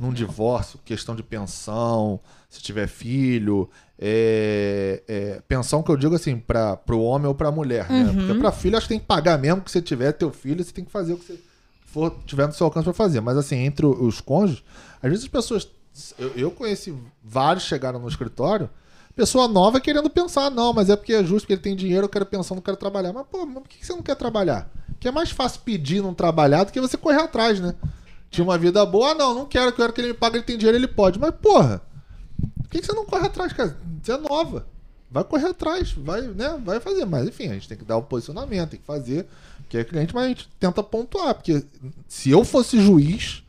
[0.00, 2.18] Num divórcio, questão de pensão,
[2.50, 7.50] se tiver filho, é, é, pensão que eu digo assim, para o homem ou para
[7.50, 8.12] a mulher, né?
[8.12, 10.72] Porque para filho acho que tem que pagar mesmo que você tiver teu filho, você
[10.72, 11.51] tem que fazer o que você
[11.92, 13.20] for, tiver no seu alcance pra fazer.
[13.20, 14.64] Mas assim, entre os cônjuges,
[15.02, 15.68] às vezes as pessoas.
[16.18, 18.70] Eu, eu conheci vários chegaram no escritório,
[19.14, 22.08] pessoa nova querendo pensar, não, mas é porque é justo, porque ele tem dinheiro, eu
[22.08, 23.12] quero pensar, não quero trabalhar.
[23.12, 24.70] Mas, pô, mas por que você não quer trabalhar?
[24.98, 27.74] Que é mais fácil pedir não trabalhar do que você correr atrás, né?
[28.30, 30.44] Tinha uma vida boa, ah, não, não quero, eu quero que ele me pague, ele
[30.44, 31.18] tem dinheiro, ele pode.
[31.18, 31.82] Mas, porra,
[32.62, 33.76] por que você não corre atrás, cara?
[34.02, 34.66] Você é nova.
[35.10, 36.58] Vai correr atrás, vai, né?
[36.64, 37.04] Vai fazer.
[37.04, 39.26] Mas enfim, a gente tem que dar o posicionamento, tem que fazer,
[39.72, 41.34] porque é cliente, mas a gente tenta pontuar.
[41.34, 41.64] Porque
[42.06, 43.42] se eu fosse juiz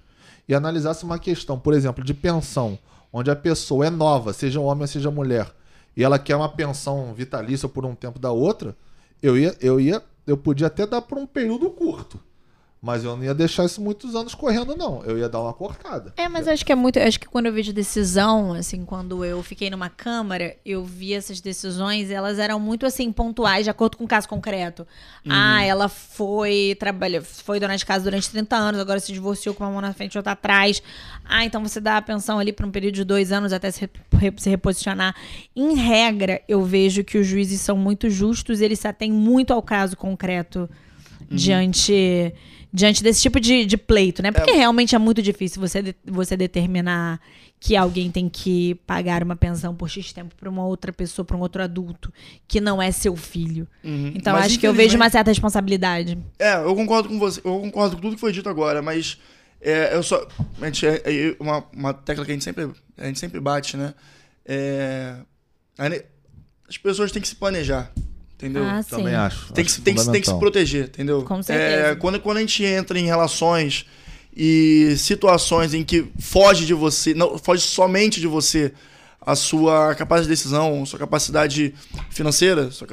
[0.48, 2.80] e analisasse uma questão, por exemplo, de pensão,
[3.12, 5.52] onde a pessoa é nova, seja homem ou seja mulher,
[5.98, 8.76] e ela quer uma pensão vitalícia por um tempo da outra,
[9.22, 12.18] eu ia, eu ia, eu podia até dar por um período curto.
[12.84, 15.02] Mas eu não ia deixar isso muitos anos correndo, não.
[15.06, 16.14] Eu ia dar uma cortada.
[16.18, 17.00] É, mas acho que é muito.
[17.00, 21.40] Acho que quando eu vejo decisão, assim, quando eu fiquei numa câmara, eu vi essas
[21.40, 24.86] decisões, elas eram muito assim, pontuais, de acordo com o caso concreto.
[25.30, 29.64] Ah, ela foi trabalha, foi dona de casa durante 30 anos, agora se divorciou com
[29.64, 30.84] uma mão na frente e outra atrás.
[31.24, 33.90] Ah, então você dá a pensão ali por um período de dois anos até se,
[34.36, 35.16] se reposicionar.
[35.56, 39.62] Em regra, eu vejo que os juízes são muito justos, eles se atêm muito ao
[39.62, 40.70] caso concreto
[41.32, 42.34] diante
[42.74, 44.32] diante desse tipo de, de pleito, né?
[44.32, 47.22] Porque realmente é muito difícil você, de- você determinar
[47.60, 51.38] que alguém tem que pagar uma pensão por X tempo para uma outra pessoa, para
[51.38, 52.12] um outro adulto,
[52.48, 53.68] que não é seu filho.
[53.84, 54.12] Uhum.
[54.16, 56.18] Então Mas, acho que eu vejo uma certa responsabilidade.
[56.40, 57.40] É, eu concordo com você.
[57.40, 59.18] Eu concordo com tudo que foi dito agora, mas
[59.62, 60.28] é, eu só.
[60.62, 63.78] A gente, é, é uma, uma tecla que a gente sempre, a gente sempre bate,
[63.78, 63.94] né?
[64.46, 65.16] É,
[66.68, 67.94] as pessoas têm que se planejar,
[68.44, 68.66] entendeu?
[68.66, 68.90] Ah, sim.
[68.90, 69.54] Também acho.
[69.54, 71.24] tem, que, acho se- tem, que, tem que se proteger, entendeu?
[71.24, 71.88] Com certeza.
[71.92, 73.86] É, quando, quando a gente entra em relações
[74.36, 78.74] e situações em que foge de você, não foge somente de você
[79.22, 81.74] a sua capacidade de decisão, a sua capacidade
[82.10, 82.88] financeira, sua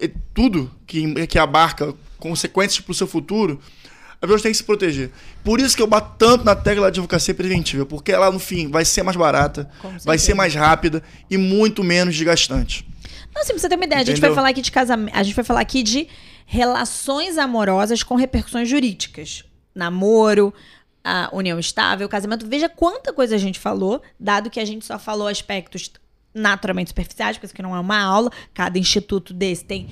[0.00, 3.58] é tudo que, que abarca consequências para o seu futuro,
[4.14, 5.10] as pessoas têm que se proteger.
[5.42, 8.70] Por isso que eu bato tanto na tecla da advocacia preventiva, porque ela, no fim,
[8.70, 9.68] vai ser mais barata,
[10.04, 12.86] vai ser mais rápida e muito menos desgastante.
[13.36, 14.30] Não, assim, pra você ter uma ideia, a gente Entendeu?
[14.30, 16.08] vai falar aqui de casamento, a gente vai falar aqui de
[16.46, 19.44] relações amorosas com repercussões jurídicas.
[19.74, 20.54] Namoro,
[21.04, 22.46] a união estável, casamento.
[22.46, 25.92] Veja quanta coisa a gente falou, dado que a gente só falou aspectos
[26.32, 29.90] naturalmente superficiais, porque isso aqui não é uma aula, cada instituto desse tem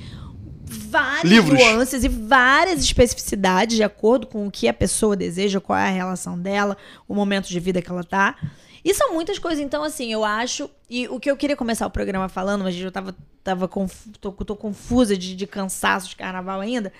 [0.64, 1.60] várias Livros.
[1.60, 5.92] nuances e várias especificidades de acordo com o que a pessoa deseja, qual é a
[5.92, 8.36] relação dela, o momento de vida que ela tá.
[8.84, 10.68] E são muitas coisas, então, assim, eu acho.
[10.90, 14.30] E o que eu queria começar o programa falando, mas eu tava, tava confu- tô,
[14.32, 16.92] tô confusa de, de cansaço de carnaval ainda.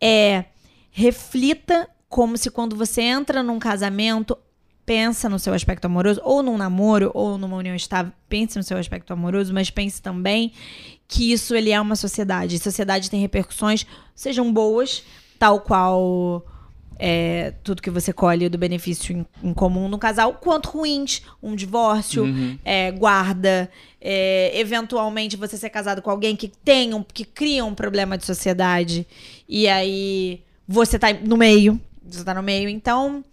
[0.00, 0.46] É.
[0.90, 4.36] Reflita como se quando você entra num casamento,
[4.84, 8.78] pensa no seu aspecto amoroso, ou num namoro, ou numa união estável, pense no seu
[8.78, 10.52] aspecto amoroso, mas pense também
[11.06, 12.58] que isso ele é uma sociedade.
[12.58, 15.02] Sociedade tem repercussões, sejam boas,
[15.38, 16.44] tal qual
[16.98, 21.54] é, tudo que você colhe do benefício em, em comum no casal, quanto ruins, um
[21.54, 22.24] divórcio,
[22.64, 23.70] é, guarda,
[24.00, 28.24] é, eventualmente você ser casado com alguém que tem um, que cria um problema de
[28.24, 29.06] sociedade
[29.48, 33.24] e aí você tá no meio, você tá no meio, então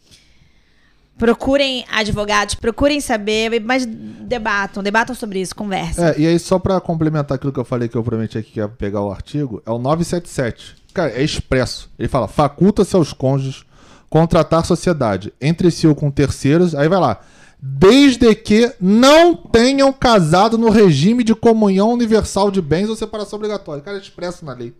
[1.18, 6.04] procurem advogados, procurem saber, mas debatam, debatam sobre isso, conversem.
[6.04, 8.60] É, e aí, só pra complementar aquilo que eu falei que eu prometi aqui que
[8.60, 10.83] ia pegar o artigo, é o 977.
[10.94, 11.90] Cara, é expresso.
[11.98, 13.64] Ele fala: faculta-se aos cônjuges
[14.10, 16.76] contratar sociedade entre si ou com terceiros.
[16.76, 17.20] Aí vai lá.
[17.66, 23.82] Desde que não tenham casado no regime de comunhão universal de bens ou separação obrigatória.
[23.82, 24.74] Cara, é expresso na lei.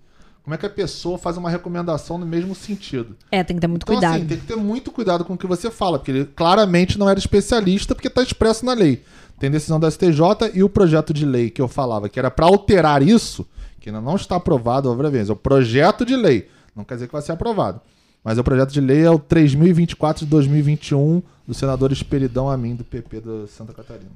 [0.44, 3.16] Como é que a pessoa faz uma recomendação no mesmo sentido?
[3.32, 4.16] É, tem que ter muito Então, cuidado.
[4.18, 7.10] assim, tem que ter muito cuidado com o que você fala, porque ele claramente não
[7.10, 9.02] era especialista, porque está expresso na lei.
[9.40, 12.46] Tem decisão da STJ e o projeto de lei que eu falava, que era para
[12.46, 13.48] alterar isso,
[13.84, 16.48] que ainda não está aprovado, obviamente, é o projeto de lei.
[16.74, 17.82] Não quer dizer que vai ser aprovado.
[18.24, 22.86] Mas o projeto de lei é o 3024 de 2021, do senador Esperidão Amin, do
[22.86, 24.10] PP da Santa Catarina.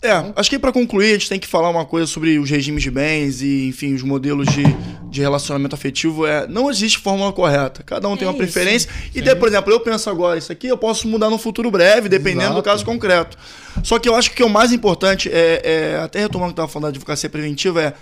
[0.00, 2.82] É, acho que para concluir, a gente tem que falar uma coisa sobre os regimes
[2.82, 4.62] de bens e, enfim, os modelos de,
[5.10, 6.24] de relacionamento afetivo.
[6.24, 7.82] É, não existe fórmula correta.
[7.82, 8.38] Cada um tem É uma isso.
[8.50, 8.88] preferência.
[9.14, 12.08] E, daí, por exemplo, eu penso agora, isso aqui eu posso mudar no futuro breve,
[12.08, 12.62] dependendo do Exato.
[12.62, 13.36] caso concreto.
[13.82, 16.64] Só que eu acho que o mais importante é, é até retomando o que eu
[16.64, 17.94] estava falando da advocacia preventiva, é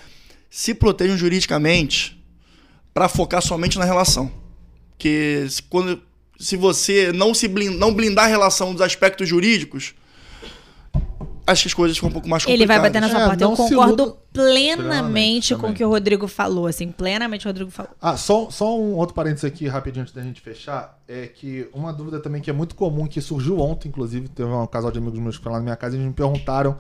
[0.50, 2.22] se protejam juridicamente
[2.92, 4.30] para focar somente na relação.
[4.98, 6.00] Que se, quando,
[6.38, 9.94] se você não se não blindar a relação dos aspectos jurídicos,
[11.46, 12.60] acho que as coisas ficam um pouco mais complicadas.
[12.60, 13.44] Ele vai bater na sua É, porta.
[13.44, 17.90] Eu concordo plenamente Plenamente com o que o Rodrigo falou, assim, plenamente o Rodrigo falou.
[18.00, 21.92] Ah, só, só um outro parênteses aqui, rapidinho, antes da gente fechar, é que uma
[21.92, 25.18] dúvida também que é muito comum, que surgiu ontem, inclusive, teve um casal de amigos
[25.18, 26.76] meus que foram lá na minha casa e eles me perguntaram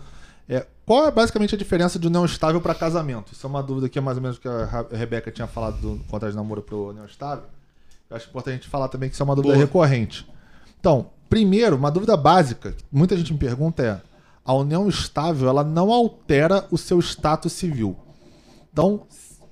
[0.86, 3.32] qual é basicamente a diferença de união estável para casamento.
[3.32, 5.48] Isso é uma dúvida que é mais ou menos o que a a Rebeca tinha
[5.48, 7.44] falado do contrato de namoro pro união estável.
[8.08, 9.66] Eu acho importante a gente falar também que isso é uma dúvida Boa.
[9.66, 10.24] recorrente.
[10.78, 14.00] Então, primeiro, uma dúvida básica, que muita gente me pergunta é:
[14.44, 17.96] a união estável ela não altera o seu status civil.
[18.72, 19.02] Então,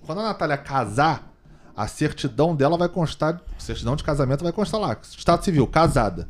[0.06, 1.32] quando a Natália casar,
[1.76, 6.28] a certidão dela vai constar, certidão de casamento vai constar lá, status civil, casada.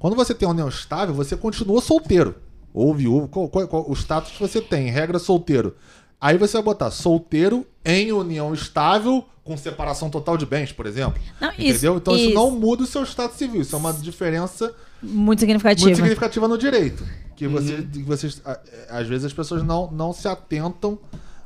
[0.00, 2.34] Quando você tem uma união estável, você continua solteiro.
[2.72, 5.74] Ou viúvo, qual, qual- qual- o status que você tem, regra solteiro.
[6.20, 11.20] Aí você vai botar solteiro em união estável com separação total de bens, por exemplo.
[11.40, 11.96] Não, isso- Entendeu?
[11.96, 12.34] então isso, isso.
[12.34, 13.62] não muda o seu status civil.
[13.62, 15.86] Isso é uma diferença Muito significativa.
[15.86, 17.04] muito significativa no direito.
[17.34, 18.60] Que, você, que vocês, a-
[18.90, 20.98] às vezes as pessoas não, não se atentam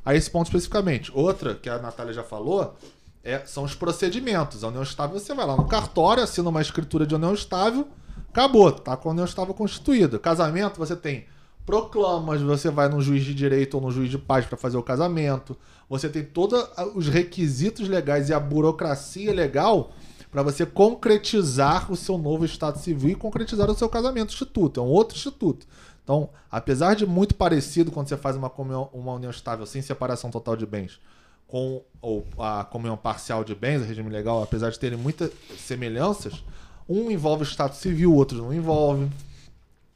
[0.04, 1.10] a esse ponto especificamente.
[1.14, 2.74] Outra, que a Natália já falou,
[3.22, 4.64] é, são os procedimentos.
[4.64, 7.86] A união estável, você vai lá no cartório, assina uma escritura de união estável,
[8.34, 10.18] acabou, tá com a união estável constituída.
[10.18, 11.24] Casamento, você tem
[11.64, 14.82] proclamas, você vai no juiz de direito ou no juiz de paz para fazer o
[14.82, 15.56] casamento.
[15.88, 16.62] Você tem todos
[16.94, 19.92] os requisitos legais e a burocracia legal
[20.30, 24.80] para você concretizar o seu novo estado civil e concretizar o seu casamento instituto.
[24.80, 25.64] É um outro instituto.
[26.02, 30.30] Então, apesar de muito parecido quando você faz uma, comunhão- uma união estável sem separação
[30.30, 30.98] total de bens
[31.46, 36.42] com ou a comunhão parcial de bens, o regime legal, apesar de terem muitas semelhanças,
[36.88, 39.08] um envolve o estado civil, o outro não envolve.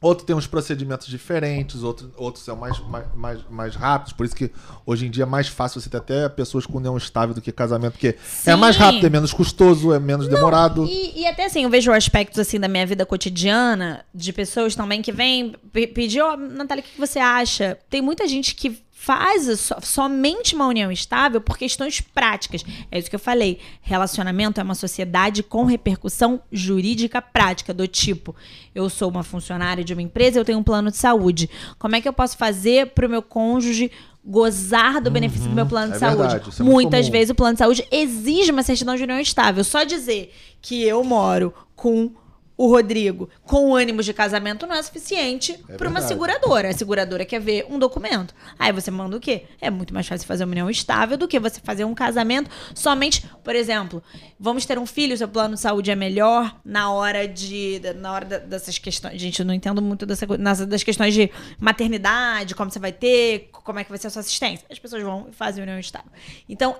[0.01, 2.79] Outro tem uns procedimentos diferentes, outro, outros são mais,
[3.13, 4.49] mais, mais, rápidos, por isso que
[4.85, 7.51] hoje em dia é mais fácil você ter até pessoas com união estável do que
[7.51, 8.15] casamento, porque
[8.45, 8.81] é mais Sim.
[8.81, 10.85] rápido, é menos custoso, é menos demorado.
[10.85, 15.01] E, e até assim, eu vejo aspectos assim da minha vida cotidiana, de pessoas também
[15.01, 17.77] que vêm pe- pedir, ó, Natália, o que você acha?
[17.89, 18.79] Tem muita gente que
[19.09, 22.63] faz so- somente uma união estável por questões práticas.
[22.91, 23.57] É isso que eu falei.
[23.81, 28.35] Relacionamento é uma sociedade com repercussão jurídica prática, do tipo,
[28.75, 31.49] eu sou uma funcionária de uma empresa, eu tenho um plano de saúde.
[31.79, 33.89] Como é que eu posso fazer para o meu cônjuge
[34.23, 36.21] gozar do benefício do meu plano é de saúde?
[36.21, 39.63] verdade, isso é Muitas vezes o plano de saúde exige uma certidão de união estável.
[39.63, 40.31] Só dizer
[40.61, 42.11] que eu moro com
[42.59, 46.67] o Rodrigo com ânimos de casamento não é suficiente É para uma seguradora.
[46.67, 48.35] A seguradora quer ver um documento.
[48.59, 49.45] Aí você manda o quê?
[49.61, 53.25] É muito mais fácil fazer uma união estável do que você fazer um casamento somente,
[53.45, 54.03] por exemplo,
[54.37, 58.25] vamos ter um filho, seu plano de saúde é melhor na hora de na hora
[58.25, 59.21] dessas questões.
[59.21, 60.27] Gente, eu não entendo muito dessa,
[60.67, 64.19] das questões de maternidade, como você vai ter, como é que vai ser a sua
[64.19, 64.67] assistência.
[64.69, 66.11] As pessoas vão e fazem união estável.
[66.49, 66.75] Então,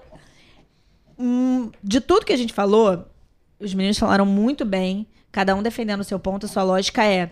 [1.18, 3.06] hum, de tudo que a gente falou,
[3.58, 7.32] os meninos falaram muito bem, cada um defendendo o seu ponto, a sua lógica é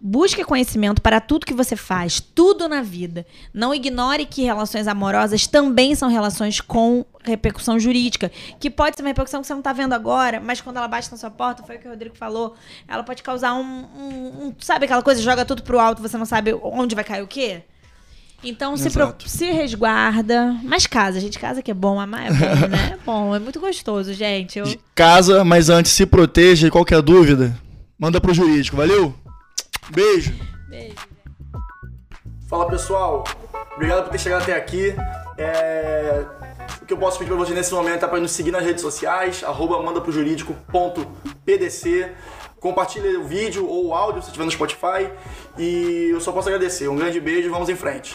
[0.00, 3.26] busque conhecimento para tudo que você faz, tudo na vida.
[3.52, 8.30] Não ignore que relações amorosas também são relações com repercussão jurídica,
[8.60, 11.10] que pode ser uma repercussão que você não está vendo agora, mas quando ela bate
[11.10, 12.54] na sua porta, foi o que o Rodrigo falou,
[12.86, 16.26] ela pode causar um, um- um- sabe aquela coisa, joga tudo pro alto, você não
[16.26, 17.62] sabe onde vai cair o quê?
[18.44, 22.68] Então se, pro- se resguarda, mas casa, gente, casa que é bom, amar é bom,
[22.68, 22.92] né?
[22.92, 24.60] É bom, é muito gostoso, gente.
[24.60, 24.66] Eu...
[24.94, 27.58] Casa, mas antes se proteja e qualquer dúvida,
[27.98, 29.12] manda pro jurídico, valeu?
[29.90, 30.32] Beijo.
[30.68, 30.94] Beijo.
[32.48, 33.24] Fala pessoal,
[33.74, 34.94] obrigado por ter chegado até aqui.
[35.36, 36.24] É,
[36.80, 38.82] O que eu posso pedir pra você nesse momento é para nos seguir nas redes
[38.82, 42.12] sociais, arroba mandaprojurídico.pdc.
[42.60, 45.08] Compartilhe o vídeo ou o áudio se estiver no Spotify.
[45.56, 46.88] E eu só posso agradecer.
[46.88, 48.14] Um grande beijo e vamos em frente.